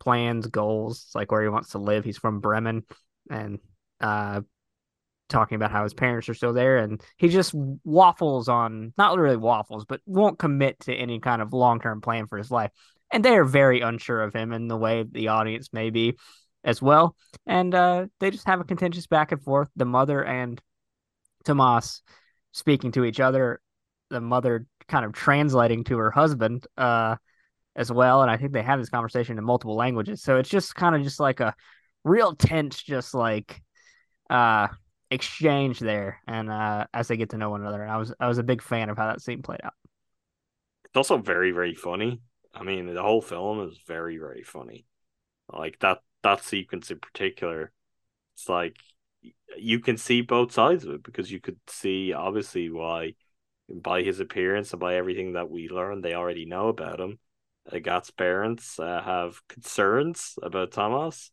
[0.00, 2.04] plans, goals, like where he wants to live.
[2.04, 2.84] He's from Bremen,
[3.30, 3.58] and
[4.00, 4.42] uh,
[5.28, 9.36] talking about how his parents are still there, and he just waffles on not really
[9.36, 12.70] waffles, but won't commit to any kind of long term plan for his life.
[13.12, 16.16] And they are very unsure of him in the way the audience may be
[16.64, 17.14] as well.
[17.46, 19.68] And uh, they just have a contentious back and forth.
[19.76, 20.60] The mother and
[21.44, 22.02] Tomas
[22.52, 23.60] speaking to each other,
[24.10, 27.16] the mother kind of translating to her husband uh,
[27.76, 28.22] as well.
[28.22, 30.22] And I think they have this conversation in multiple languages.
[30.22, 31.54] So it's just kind of just like a
[32.04, 33.62] real tense, just like
[34.30, 34.68] uh,
[35.10, 36.20] exchange there.
[36.26, 38.42] And uh, as they get to know one another, and I was I was a
[38.42, 39.74] big fan of how that scene played out.
[40.84, 42.20] It's also very very funny.
[42.54, 44.86] I mean, the whole film is very very funny.
[45.52, 47.72] Like that that sequence in particular,
[48.34, 48.76] it's like
[49.56, 53.14] you can see both sides of it because you could see obviously why
[53.68, 57.18] by his appearance and by everything that we learned they already know about him
[57.66, 61.30] Agathe's parents uh, have concerns about Tomas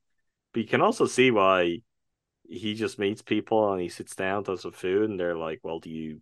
[0.53, 1.79] but you can also see why
[2.47, 5.79] he just meets people and he sits down does some food and they're like well
[5.79, 6.21] do you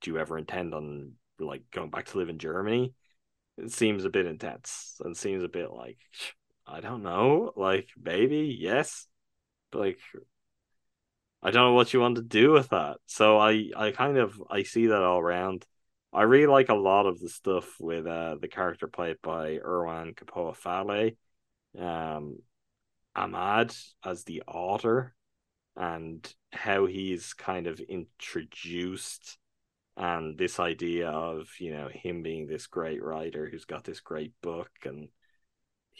[0.00, 2.92] do you ever intend on like going back to live in germany
[3.58, 5.98] it seems a bit intense and seems a bit like
[6.66, 7.52] I don't know.
[7.56, 9.06] Like maybe yes,
[9.70, 9.98] but like
[11.42, 12.98] I don't know what you want to do with that.
[13.06, 15.66] So I I kind of I see that all around.
[16.12, 20.14] I really like a lot of the stuff with uh the character played by Erwan
[20.14, 21.16] Kepoa Falé.
[21.80, 22.38] Um
[23.16, 25.14] Ahmad as the author
[25.76, 29.38] and how he's kind of introduced
[29.98, 34.32] and this idea of, you know, him being this great writer who's got this great
[34.40, 35.08] book and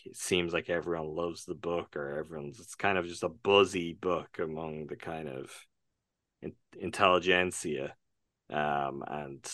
[0.07, 3.95] it seems like everyone loves the book or everyone's it's kind of just a buzzy
[3.95, 5.51] book among the kind of
[6.41, 7.95] in, intelligentsia
[8.51, 9.45] um and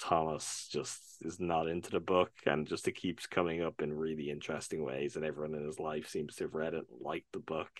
[0.00, 4.30] Tomas just is not into the book and just it keeps coming up in really
[4.30, 7.40] interesting ways and everyone in his life seems to have read it and liked the
[7.40, 7.70] book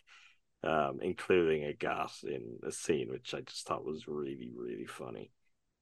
[0.64, 5.30] um including Agathe in a scene which i just thought was really really funny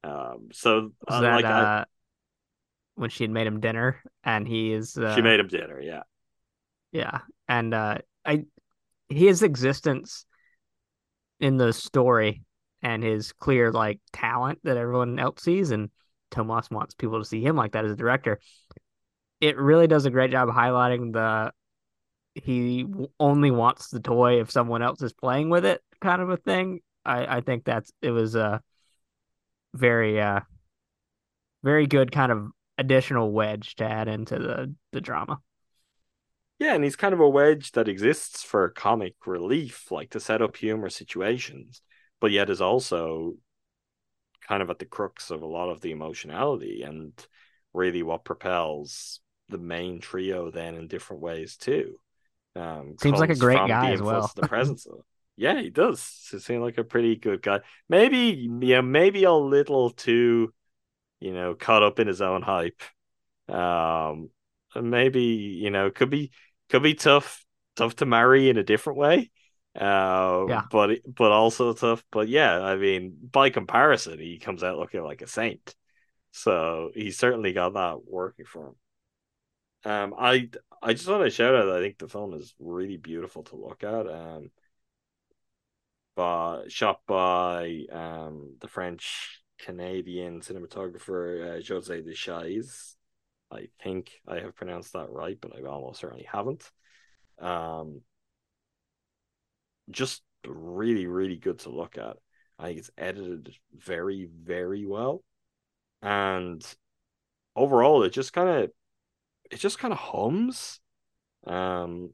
[0.03, 1.85] um so uh, that like I- uh,
[2.95, 6.03] when she had made him dinner and he is uh, she made him dinner yeah
[6.91, 8.45] Yeah, and uh, I
[9.09, 10.25] his existence
[11.39, 12.43] in the story
[12.81, 15.89] and his clear like talent that everyone else sees, and
[16.31, 18.39] Tomas wants people to see him like that as a director.
[19.41, 21.51] It really does a great job highlighting the
[22.35, 22.85] he
[23.19, 26.81] only wants the toy if someone else is playing with it kind of a thing.
[27.05, 28.61] I I think that's it was a
[29.73, 30.41] very uh
[31.63, 32.47] very good kind of
[32.77, 35.39] additional wedge to add into the the drama.
[36.59, 40.41] Yeah, and he's kind of a wedge that exists for comic relief, like to set
[40.41, 41.81] up humor situations,
[42.21, 43.33] but yet is also
[44.47, 47.13] kind of at the crux of a lot of the emotionality and
[47.73, 49.19] really what propels
[49.49, 51.95] the main trio then in different ways too.
[52.55, 54.31] Um, Seems like a great guy as well.
[54.35, 54.99] the presence of.
[55.35, 56.27] Yeah, he does.
[56.31, 57.61] He seems like a pretty good guy.
[57.89, 60.53] Maybe, yeah, maybe a little too,
[61.19, 62.81] you know, caught up in his own hype.
[63.49, 64.29] Um,
[64.75, 66.31] maybe you know, could be
[66.69, 69.31] could be tough, tough to marry in a different way.
[69.75, 70.61] Uh, Yeah.
[70.69, 72.03] but but also tough.
[72.11, 75.75] But yeah, I mean, by comparison, he comes out looking like a saint.
[76.31, 78.75] So he's certainly got that working for him.
[79.85, 80.49] Um, I
[80.81, 81.69] I just want to shout out.
[81.69, 84.07] I think the film is really beautiful to look at.
[84.07, 84.51] Um,
[86.15, 92.95] by shot by um the French Canadian cinematographer uh, Josée Deschaies.
[93.51, 96.69] I think I have pronounced that right, but I almost certainly haven't.
[97.39, 98.01] Um,
[99.91, 102.17] just really, really good to look at.
[102.57, 105.23] I think it's edited very, very well,
[106.01, 106.63] and
[107.55, 108.71] overall, it just kind of,
[109.51, 110.79] it just kind of hums.
[111.45, 112.11] Um,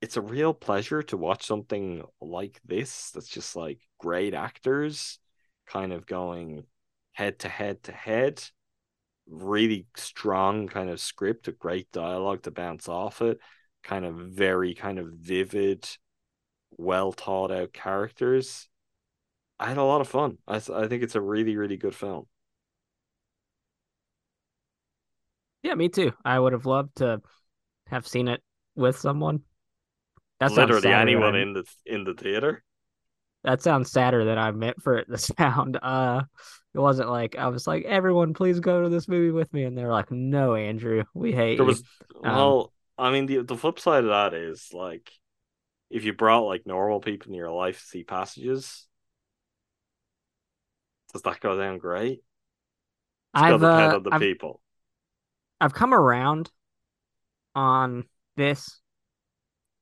[0.00, 3.10] it's a real pleasure to watch something like this.
[3.10, 5.18] That's just like great actors,
[5.66, 6.64] kind of going
[7.12, 8.42] head to head to head
[9.28, 13.38] really strong kind of script a great dialogue to bounce off it
[13.82, 15.86] kind of very kind of vivid
[16.78, 18.68] well thought out characters
[19.58, 22.26] i had a lot of fun i, I think it's a really really good film
[25.62, 26.12] Yeah, me too.
[26.24, 27.20] I would have loved to
[27.88, 28.42] have seen it
[28.76, 29.42] with someone.
[30.40, 32.64] That sounds literally sadder than anyone in the in the theater
[33.44, 35.78] That sounds sadder than I meant for it to sound.
[35.80, 36.22] Uh,
[36.74, 39.76] it wasn't like I was like, everyone, please go to this movie with me, and
[39.76, 41.66] they're like, no, Andrew, we hate there you.
[41.66, 41.82] was
[42.24, 45.10] Um, well i mean the, the flip side of that is like
[45.90, 48.86] if you brought like normal people in your life to see passages
[51.12, 52.22] does that go down great
[53.34, 54.60] it's I've got depend uh, on the I've, people
[55.60, 56.50] I've come around
[57.54, 58.04] on
[58.36, 58.79] this,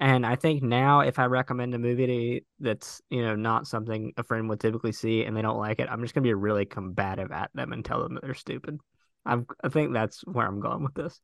[0.00, 4.12] and I think now if I recommend a movie to, that's you know not something
[4.16, 6.64] a friend would typically see, and they don't like it, I'm just gonna be really
[6.64, 8.78] combative at them and tell them that they're stupid.
[9.26, 11.20] I'm, I think that's where I'm going with this.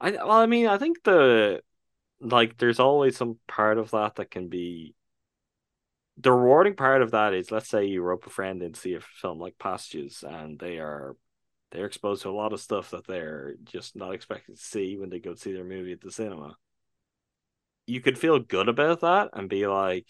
[0.00, 1.62] I well, I mean, I think the
[2.20, 4.94] like there's always some part of that that can be
[6.18, 9.00] the rewarding part of that is let's say you rope a friend and see a
[9.00, 11.16] film like Pastures, and they are
[11.72, 15.10] they're exposed to a lot of stuff that they're just not expected to see when
[15.10, 16.56] they go see their movie at the cinema.
[17.86, 20.06] You could feel good about that and be like,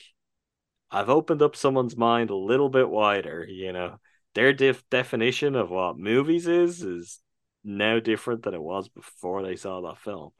[0.91, 3.99] I've opened up someone's mind a little bit wider, you know.
[4.35, 7.21] Their def- definition of what movies is is
[7.65, 10.31] now different than it was before they saw that film.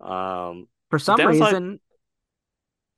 [0.00, 1.80] Um, For some reason,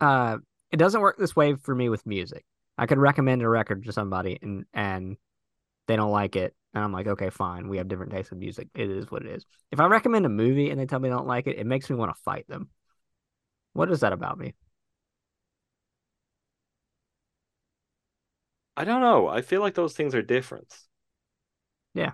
[0.00, 0.38] uh,
[0.70, 2.44] it doesn't work this way for me with music.
[2.78, 5.16] I could recommend a record to somebody and and
[5.86, 7.68] they don't like it, and I'm like, okay, fine.
[7.68, 8.68] We have different tastes of music.
[8.74, 9.46] It is what it is.
[9.72, 11.90] If I recommend a movie and they tell me they don't like it, it makes
[11.90, 12.70] me want to fight them.
[13.72, 14.54] What is that about me?
[18.76, 19.28] I don't know.
[19.28, 20.74] I feel like those things are different.
[21.94, 22.12] Yeah.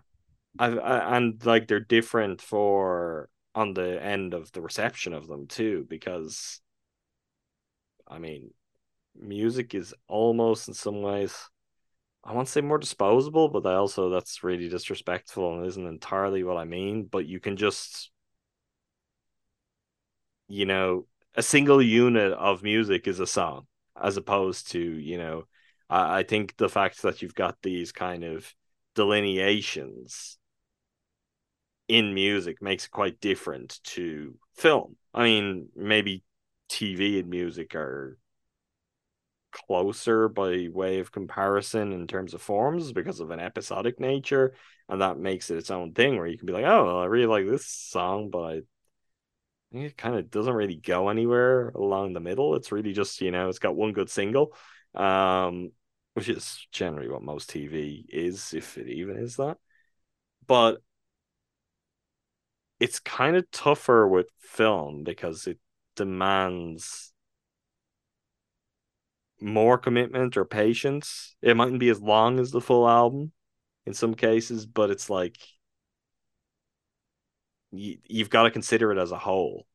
[0.59, 5.47] I, I and like they're different for on the end of the reception of them
[5.47, 6.61] too, because
[8.09, 8.53] I mean,
[9.15, 11.37] music is almost in some ways
[12.25, 16.59] I won't say more disposable, but I also that's really disrespectful and isn't entirely what
[16.59, 17.07] I mean.
[17.07, 18.11] But you can just
[20.49, 21.07] you know,
[21.37, 23.67] a single unit of music is a song,
[24.01, 25.45] as opposed to, you know,
[25.89, 28.53] I, I think the fact that you've got these kind of
[28.95, 30.39] delineations
[31.89, 34.97] in music makes it quite different to film.
[35.15, 36.25] I mean, maybe
[36.71, 38.19] TV and music are
[39.53, 44.55] closer by way of comparison in terms of forms because of an episodic nature,
[44.89, 47.07] and that makes it its own thing where you can be like, oh, well, I
[47.07, 48.61] really like this song, but I
[49.73, 52.55] it kind of doesn't really go anywhere along the middle.
[52.57, 54.55] It's really just you know, it's got one good single,
[54.95, 55.73] um,
[56.15, 59.59] which is generally what most TV is, if it even is that.
[60.47, 60.79] But
[62.79, 65.59] it's kind of tougher with film because it
[65.95, 67.13] demands
[69.41, 71.37] more commitment or patience.
[71.43, 73.33] It mightn't be as long as the full album
[73.85, 75.37] in some cases, but it's like
[77.73, 79.67] you, you've got to consider it as a whole.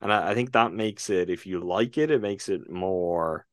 [0.00, 3.46] And I, I think that makes it, if you like it, it makes it more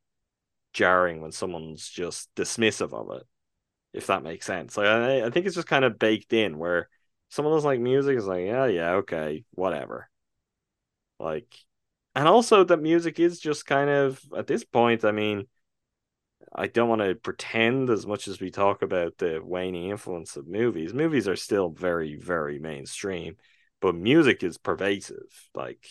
[0.72, 3.26] jarring when someone's just dismissive of it,
[3.92, 4.76] if that makes sense.
[4.76, 6.88] Like I, I think it's just kind of baked in where
[7.30, 10.08] someone doesn't like music is like, yeah, yeah, okay, whatever.
[11.18, 11.54] Like
[12.14, 15.46] and also that music is just kind of at this point i mean
[16.54, 20.46] i don't want to pretend as much as we talk about the waning influence of
[20.46, 23.36] movies movies are still very very mainstream
[23.84, 25.50] but music is pervasive.
[25.54, 25.86] Like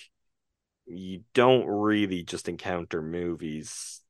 [0.88, 4.02] you don't really just encounter movies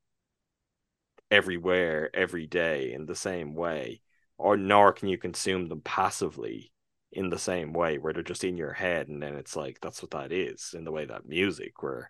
[1.29, 3.99] everywhere every day in the same way
[4.37, 6.71] or nor can you consume them passively
[7.11, 10.01] in the same way where they're just in your head and then it's like that's
[10.01, 12.09] what that is in the way that music where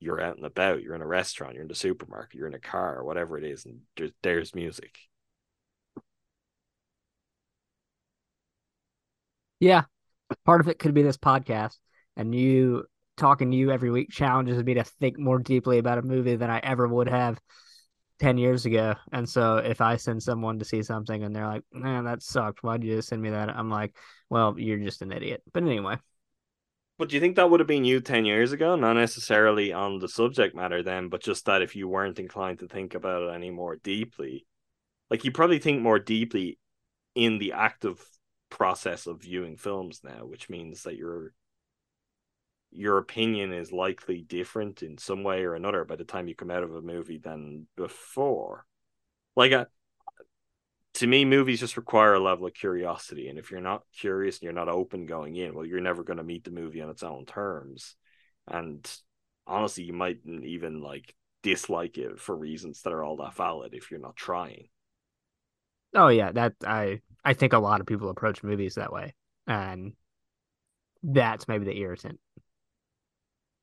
[0.00, 2.58] you're out and about you're in a restaurant you're in the supermarket you're in a
[2.58, 4.98] car whatever it is and there's, there's music.
[9.60, 9.84] Yeah
[10.44, 11.76] part of it could be this podcast
[12.16, 12.84] and you
[13.16, 16.50] talking to you every week challenges me to think more deeply about a movie than
[16.50, 17.38] i ever would have
[18.20, 18.94] 10 years ago.
[19.12, 22.62] And so if I send someone to see something and they're like, man, that sucked.
[22.62, 23.48] Why'd you send me that?
[23.48, 23.96] I'm like,
[24.28, 25.42] well, you're just an idiot.
[25.52, 25.96] But anyway.
[26.98, 28.76] But do you think that would have been you 10 years ago?
[28.76, 32.68] Not necessarily on the subject matter then, but just that if you weren't inclined to
[32.68, 34.46] think about it any more deeply,
[35.08, 36.58] like you probably think more deeply
[37.14, 38.04] in the active
[38.50, 41.32] process of viewing films now, which means that you're
[42.72, 46.50] your opinion is likely different in some way or another by the time you come
[46.50, 48.64] out of a movie than before.
[49.34, 49.64] Like, a, uh,
[50.94, 53.28] to me, movies just require a level of curiosity.
[53.28, 56.18] And if you're not curious and you're not open going in, well, you're never going
[56.18, 57.96] to meet the movie on its own terms.
[58.46, 58.88] And
[59.46, 63.90] honestly, you mightn't even like dislike it for reasons that are all that valid if
[63.90, 64.68] you're not trying.
[65.94, 69.14] Oh yeah, that I I think a lot of people approach movies that way,
[69.46, 69.92] and
[71.02, 72.20] that's maybe the irritant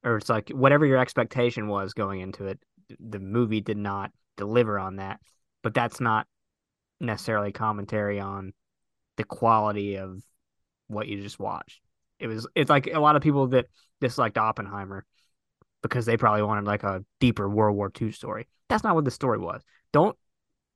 [0.07, 2.59] or it's like whatever your expectation was going into it,
[2.99, 5.19] the movie did not deliver on that.
[5.63, 6.27] But that's not
[6.99, 8.53] necessarily commentary on
[9.17, 10.21] the quality of
[10.87, 11.81] what you just watched.
[12.19, 13.67] It was it's like a lot of people that
[13.99, 15.05] disliked Oppenheimer
[15.81, 18.47] because they probably wanted like a deeper World War II story.
[18.69, 19.61] That's not what the story was.
[19.91, 20.17] Don't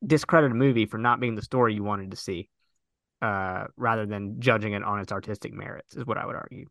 [0.05, 2.49] discredit a movie for not being the story you wanted to see,
[3.21, 6.65] uh, rather than judging it on its artistic merits, is what I would argue.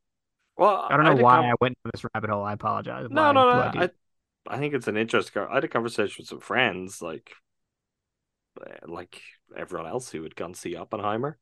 [0.57, 2.45] Well, I don't know I why com- I went down this rabbit hole.
[2.45, 3.07] I apologize.
[3.11, 3.63] No, no, no.
[3.63, 3.91] I,
[4.47, 5.43] I think it's an interesting.
[5.43, 7.33] I had a conversation with some friends, like,
[8.67, 9.23] eh, like
[9.57, 11.39] everyone else who had gone see Oppenheimer,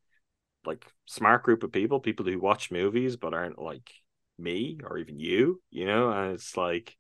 [0.65, 3.91] like smart group of people, people who watch movies but aren't like
[4.39, 6.11] me or even you, you know.
[6.11, 6.97] And it's like,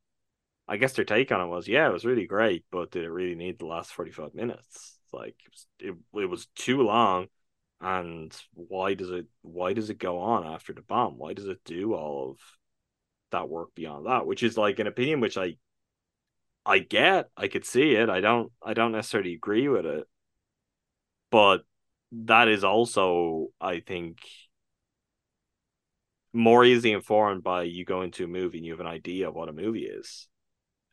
[0.66, 3.10] I guess their take on it was, yeah, it was really great, but did it
[3.10, 4.98] really need the last forty five minutes?
[5.12, 7.28] Like it was, it, it was too long
[7.80, 11.16] and why does it why does it go on after the bomb?
[11.16, 12.40] Why does it do all of
[13.30, 14.26] that work beyond that?
[14.26, 15.56] Which is like an opinion which i
[16.66, 20.06] i get i could see it i don't i don't necessarily agree with it.
[21.30, 21.64] But
[22.12, 24.18] that is also i think
[26.32, 29.34] more easily informed by you go into a movie and you have an idea of
[29.34, 30.28] what a movie is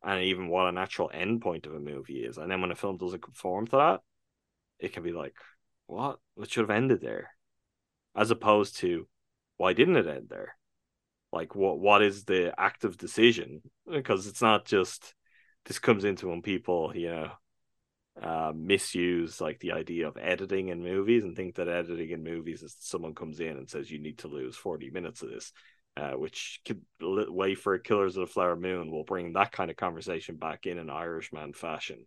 [0.03, 2.37] and even what an actual end point of a movie is.
[2.37, 4.01] And then when a film doesn't conform to that
[4.79, 5.35] it can be like
[5.87, 6.19] what?
[6.37, 7.31] It should have ended there.
[8.15, 9.07] As opposed to
[9.57, 10.55] why didn't it end there?
[11.31, 13.61] Like what what is the active decision?
[13.89, 15.13] Because it's not just
[15.65, 17.31] this comes into when people, you know,
[18.21, 22.63] uh, misuse like the idea of editing in movies and think that editing in movies
[22.63, 25.51] is someone comes in and says you need to lose 40 minutes of this
[25.97, 29.75] uh, which could wait for killers of the flower moon will bring that kind of
[29.75, 32.05] conversation back in an irishman fashion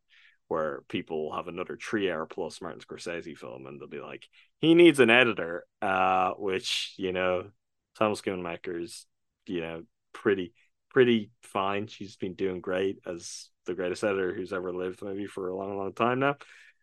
[0.49, 4.27] where people have another three hour plus Martin Scorsese film and they'll be like,
[4.61, 7.51] he needs an editor, uh, which, you know,
[7.99, 9.07] Thelma Schoonmaker's,
[9.47, 10.55] you know, pretty,
[10.91, 11.87] pretty fine.
[11.87, 15.77] She's been doing great as the greatest editor who's ever lived, maybe for a long,
[15.77, 16.37] long time now.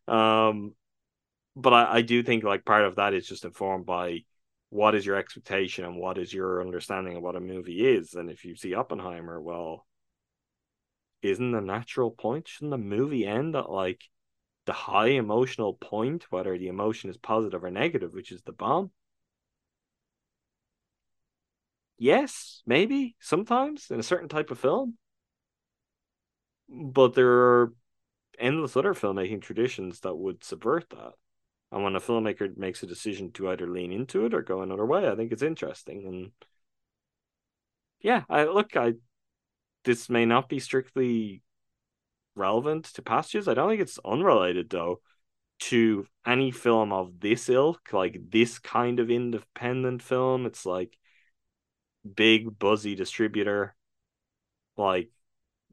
[0.08, 0.74] Um,
[1.56, 4.20] but I, I do think like part of that is just informed by
[4.70, 8.14] what is your expectation and what is your understanding of what a movie is?
[8.14, 9.86] And if you see Oppenheimer, well,
[11.30, 12.48] isn't the natural point?
[12.48, 14.04] Shouldn't the movie end at like
[14.66, 18.92] the high emotional point, whether the emotion is positive or negative, which is the bomb?
[21.98, 24.98] Yes, maybe sometimes in a certain type of film.
[26.70, 27.74] But there are
[28.40, 31.14] endless other filmmaking traditions that would subvert that.
[31.72, 34.86] And when a filmmaker makes a decision to either lean into it or go another
[34.86, 36.06] way, I think it's interesting.
[36.08, 36.32] And
[38.02, 38.94] yeah, I look, I
[39.86, 41.42] this may not be strictly
[42.36, 43.48] relevant to passages.
[43.48, 45.02] I don't think it's unrelated though
[45.58, 50.46] to any film of this ilk, like this kind of independent film.
[50.46, 50.98] It's like
[52.16, 53.76] big buzzy distributor,
[54.78, 55.10] like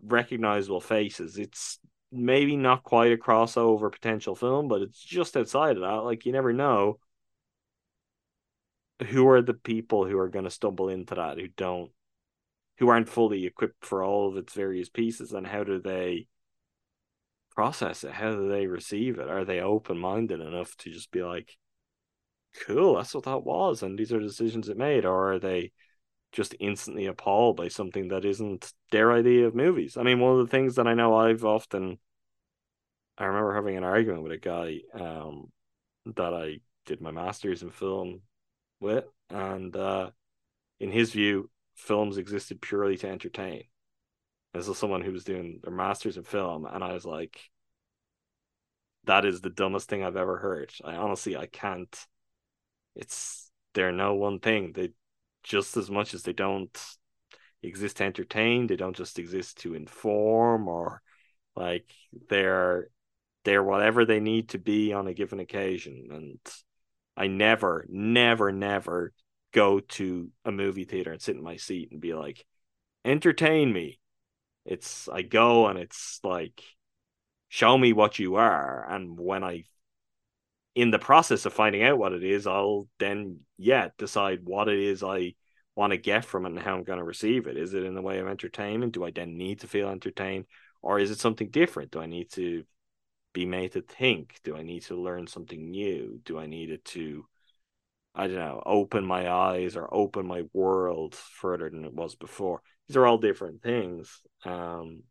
[0.04, 1.38] recognizable faces.
[1.38, 1.78] It's
[2.12, 6.04] maybe not quite a crossover potential film, but it's just outside of that.
[6.04, 6.98] Like you never know
[9.08, 11.90] who are the people who are going to stumble into that who don't
[12.82, 16.26] who aren't fully equipped for all of its various pieces and how do they
[17.54, 21.56] process it how do they receive it are they open-minded enough to just be like
[22.66, 25.70] cool that's what that was and these are decisions it made or are they
[26.32, 29.96] just instantly appalled by something that isn't their idea of movies.
[29.96, 31.98] I mean, one of the things that I know I've often,
[33.18, 35.52] I remember having an argument with a guy um,
[36.16, 38.22] that I did my master's in film
[38.80, 40.08] with, and uh,
[40.80, 41.50] in his view,
[41.82, 43.64] films existed purely to entertain.
[44.54, 47.38] This is someone who was doing their master's in film, and I was like,
[49.04, 50.72] that is the dumbest thing I've ever heard.
[50.84, 52.06] I honestly, I can't.
[52.94, 54.72] It's they're no one thing.
[54.72, 54.90] They
[55.42, 56.78] just as much as they don't
[57.62, 61.02] exist to entertain, they don't just exist to inform or
[61.56, 61.90] like
[62.28, 62.88] they're
[63.44, 66.08] they're whatever they need to be on a given occasion.
[66.10, 66.38] And
[67.16, 69.12] I never, never, never
[69.52, 72.44] go to a movie theater and sit in my seat and be like,
[73.04, 73.98] entertain me.
[74.64, 76.62] It's I go and it's like
[77.48, 78.86] show me what you are.
[78.88, 79.64] And when I
[80.74, 84.78] in the process of finding out what it is, I'll then yeah decide what it
[84.78, 85.34] is I
[85.74, 87.56] want to get from it and how I'm going to receive it.
[87.56, 88.94] Is it in the way of entertainment?
[88.94, 90.46] Do I then need to feel entertained,
[90.80, 91.90] or is it something different?
[91.90, 92.64] Do I need to
[93.32, 94.40] be made to think?
[94.44, 96.20] Do I need to learn something new?
[96.24, 97.26] Do I need it to
[98.14, 102.60] I don't know, open my eyes or open my world further than it was before.
[102.86, 104.20] These are all different things.
[104.44, 105.04] Um,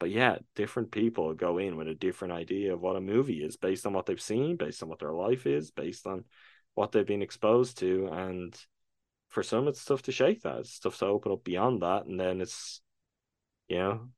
[0.00, 3.56] but yeah, different people go in with a different idea of what a movie is
[3.56, 6.24] based on what they've seen, based on what their life is, based on
[6.74, 8.08] what they've been exposed to.
[8.08, 8.56] And
[9.28, 10.58] for some, it's tough to shake that.
[10.58, 12.06] It's tough to open up beyond that.
[12.06, 12.80] And then it's,
[13.68, 14.08] you know,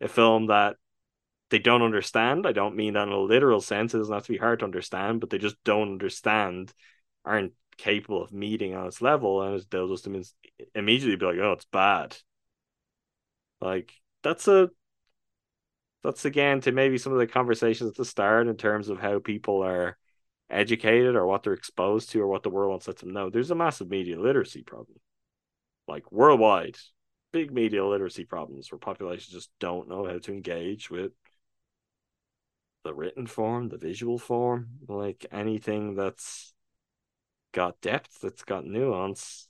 [0.00, 0.76] a film that
[1.50, 2.46] they don't understand.
[2.46, 3.92] I don't mean that in a literal sense.
[3.92, 6.72] It doesn't have to be hard to understand, but they just don't understand,
[7.24, 9.42] aren't capable of meeting on its level.
[9.42, 10.08] And they'll just
[10.74, 12.16] immediately be like, oh, it's bad.
[13.60, 13.92] Like,
[14.22, 14.70] that's a
[16.02, 19.20] that's again to maybe some of the conversations at the start in terms of how
[19.20, 19.96] people are
[20.50, 23.30] educated or what they're exposed to or what the world wants to let them know.
[23.30, 24.98] There's a massive media literacy problem,
[25.86, 26.76] like worldwide,
[27.32, 31.12] big media literacy problems where populations just don't know how to engage with
[32.84, 36.52] the written form, the visual form, like anything that's
[37.52, 39.48] got depth, that's got nuance.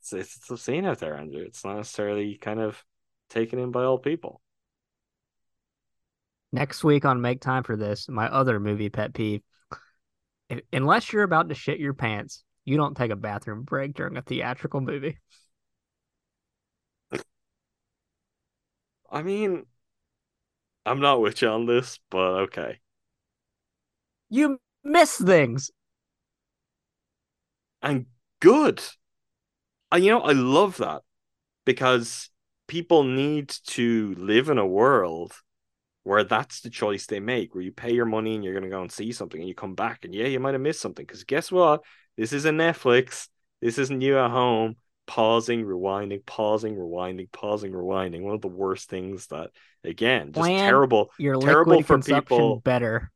[0.00, 1.42] It's, it's a scene out there, Andrew.
[1.42, 2.82] It's not necessarily kind of
[3.30, 4.40] taken in by all people.
[6.52, 9.40] Next week on Make Time for This, my other movie pet peeve.
[10.72, 14.22] Unless you're about to shit your pants, you don't take a bathroom break during a
[14.22, 15.18] theatrical movie.
[19.10, 19.64] I mean,
[20.84, 22.80] I'm not with you on this, but okay.
[24.34, 25.70] You miss things.
[27.80, 28.06] And
[28.40, 28.82] good.
[29.92, 31.02] And you know, I love that
[31.64, 32.30] because
[32.66, 35.34] people need to live in a world
[36.02, 38.76] where that's the choice they make, where you pay your money and you're going to
[38.76, 41.06] go and see something and you come back and yeah, you might have missed something.
[41.06, 41.84] Because guess what?
[42.16, 43.28] This isn't Netflix.
[43.60, 44.74] This isn't you at home
[45.06, 48.22] pausing, rewinding, pausing, rewinding, pausing, rewinding.
[48.22, 49.50] One of the worst things that,
[49.84, 52.60] again, just Plan terrible, your terrible for people.
[52.60, 53.12] Better.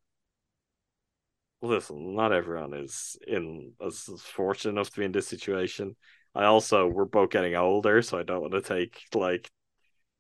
[1.60, 5.97] Listen, not everyone is in as fortunate enough to be in this situation.
[6.35, 9.51] I also we're both getting older, so I don't want to take like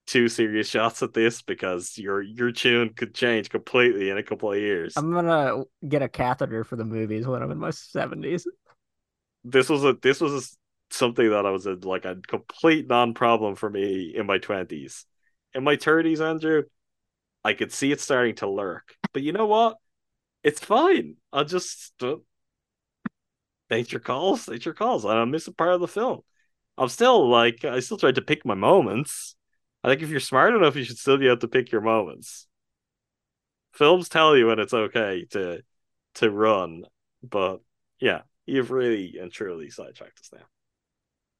[0.08, 4.50] two serious shots at this because your your tune could change completely in a couple
[4.50, 4.96] of years.
[4.96, 8.46] I'm gonna get a catheter for the movies when I'm in my seventies.
[9.44, 13.14] This was a this was a, something that I was a, like a complete non
[13.14, 15.04] problem for me in my twenties.
[15.54, 16.64] In my thirties, Andrew,
[17.44, 18.94] I could see it starting to lurk.
[19.12, 19.76] But you know what?
[20.42, 21.16] It's fine.
[21.32, 22.16] I'll just uh,
[23.70, 25.04] nature calls, nature calls.
[25.04, 26.20] I don't miss a part of the film.
[26.76, 29.34] I'm still like I still tried to pick my moments.
[29.82, 32.46] I think if you're smart enough, you should still be able to pick your moments.
[33.72, 35.62] Films tell you when it's okay to
[36.16, 36.84] to run,
[37.22, 37.60] but
[38.00, 40.46] yeah, you've really and truly sidetracked us now.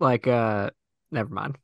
[0.01, 0.71] Like, uh,
[1.11, 1.59] never mind.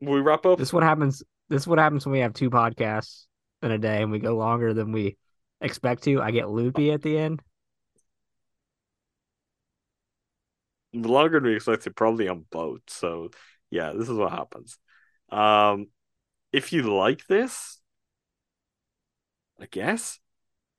[0.00, 0.58] We wrap up.
[0.58, 1.22] This is what happens.
[1.48, 3.24] This is what happens when we have two podcasts
[3.62, 5.16] in a day and we go longer than we
[5.60, 6.20] expect to.
[6.20, 7.42] I get loopy at the end.
[10.92, 12.80] longer than we expect to, probably on both.
[12.88, 13.30] So
[13.70, 14.78] yeah, this is what happens.
[15.30, 15.88] Um,
[16.52, 17.78] if you like this,
[19.60, 20.18] I guess,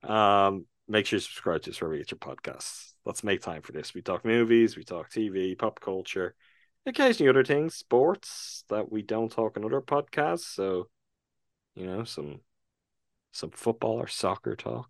[0.03, 2.93] um, make sure you subscribe to us wherever you get your podcasts.
[3.05, 3.93] Let's make time for this.
[3.93, 6.35] We talk movies, we talk TV, pop culture,
[6.85, 10.53] occasionally other things, sports that we don't talk in other podcasts.
[10.53, 10.87] So,
[11.75, 12.39] you know, some
[13.31, 14.89] some football or soccer talk.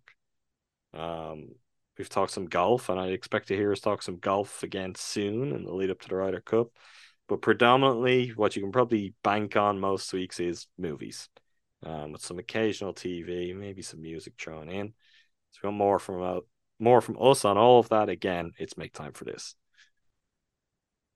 [0.94, 1.50] Um,
[1.98, 5.52] we've talked some golf, and I expect to hear us talk some golf again soon
[5.52, 6.68] in the lead up to the Ryder Cup.
[7.28, 11.28] But predominantly, what you can probably bank on most weeks is movies,
[11.84, 14.94] um, with some occasional TV, maybe some music thrown in.
[15.52, 16.40] So, we more from uh,
[16.78, 18.08] more from us on all of that.
[18.08, 19.54] Again, it's make time for this.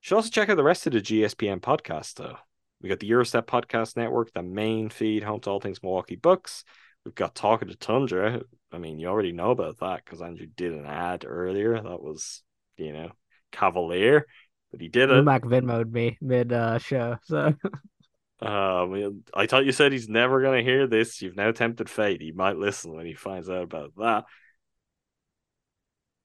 [0.03, 2.37] You should also check out the rest of the GSPN podcast, though.
[2.81, 6.17] We got the Gyro Step Podcast Network, the main feed, home to all things Milwaukee
[6.17, 6.65] Bucks.
[7.05, 8.41] We've got Talk of the Tundra.
[8.73, 11.75] I mean, you already know about that because Andrew did an ad earlier.
[11.75, 12.43] That was,
[12.77, 13.11] you know,
[13.53, 14.27] cavalier,
[14.71, 15.25] but he did it.
[15.25, 17.17] Lumac Venmoed me mid uh, show.
[17.25, 17.55] So,
[18.41, 21.21] um, I thought you said he's never going to hear this.
[21.21, 22.23] You've now tempted fate.
[22.23, 24.25] He might listen when he finds out about that.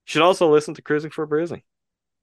[0.06, 1.62] You should also listen to Crewsing for Brewsing.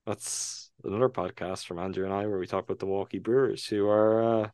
[0.07, 3.87] That's another podcast from Andrew and I where we talk about the Milwaukee Brewers, who
[3.89, 4.49] are uh,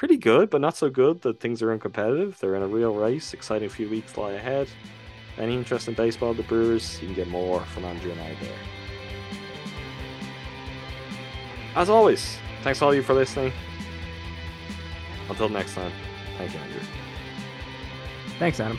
[0.00, 2.38] pretty good, but not so good that things are uncompetitive.
[2.38, 3.34] They're in a real race.
[3.34, 4.66] Exciting few weeks lie ahead.
[5.36, 8.58] Any interest in baseball, the Brewers, you can get more from Andrew and I there.
[11.76, 13.52] As always, thanks all of you for listening.
[15.28, 15.92] Until next time,
[16.38, 16.80] thank you, Andrew.
[18.38, 18.78] thanks, Adam.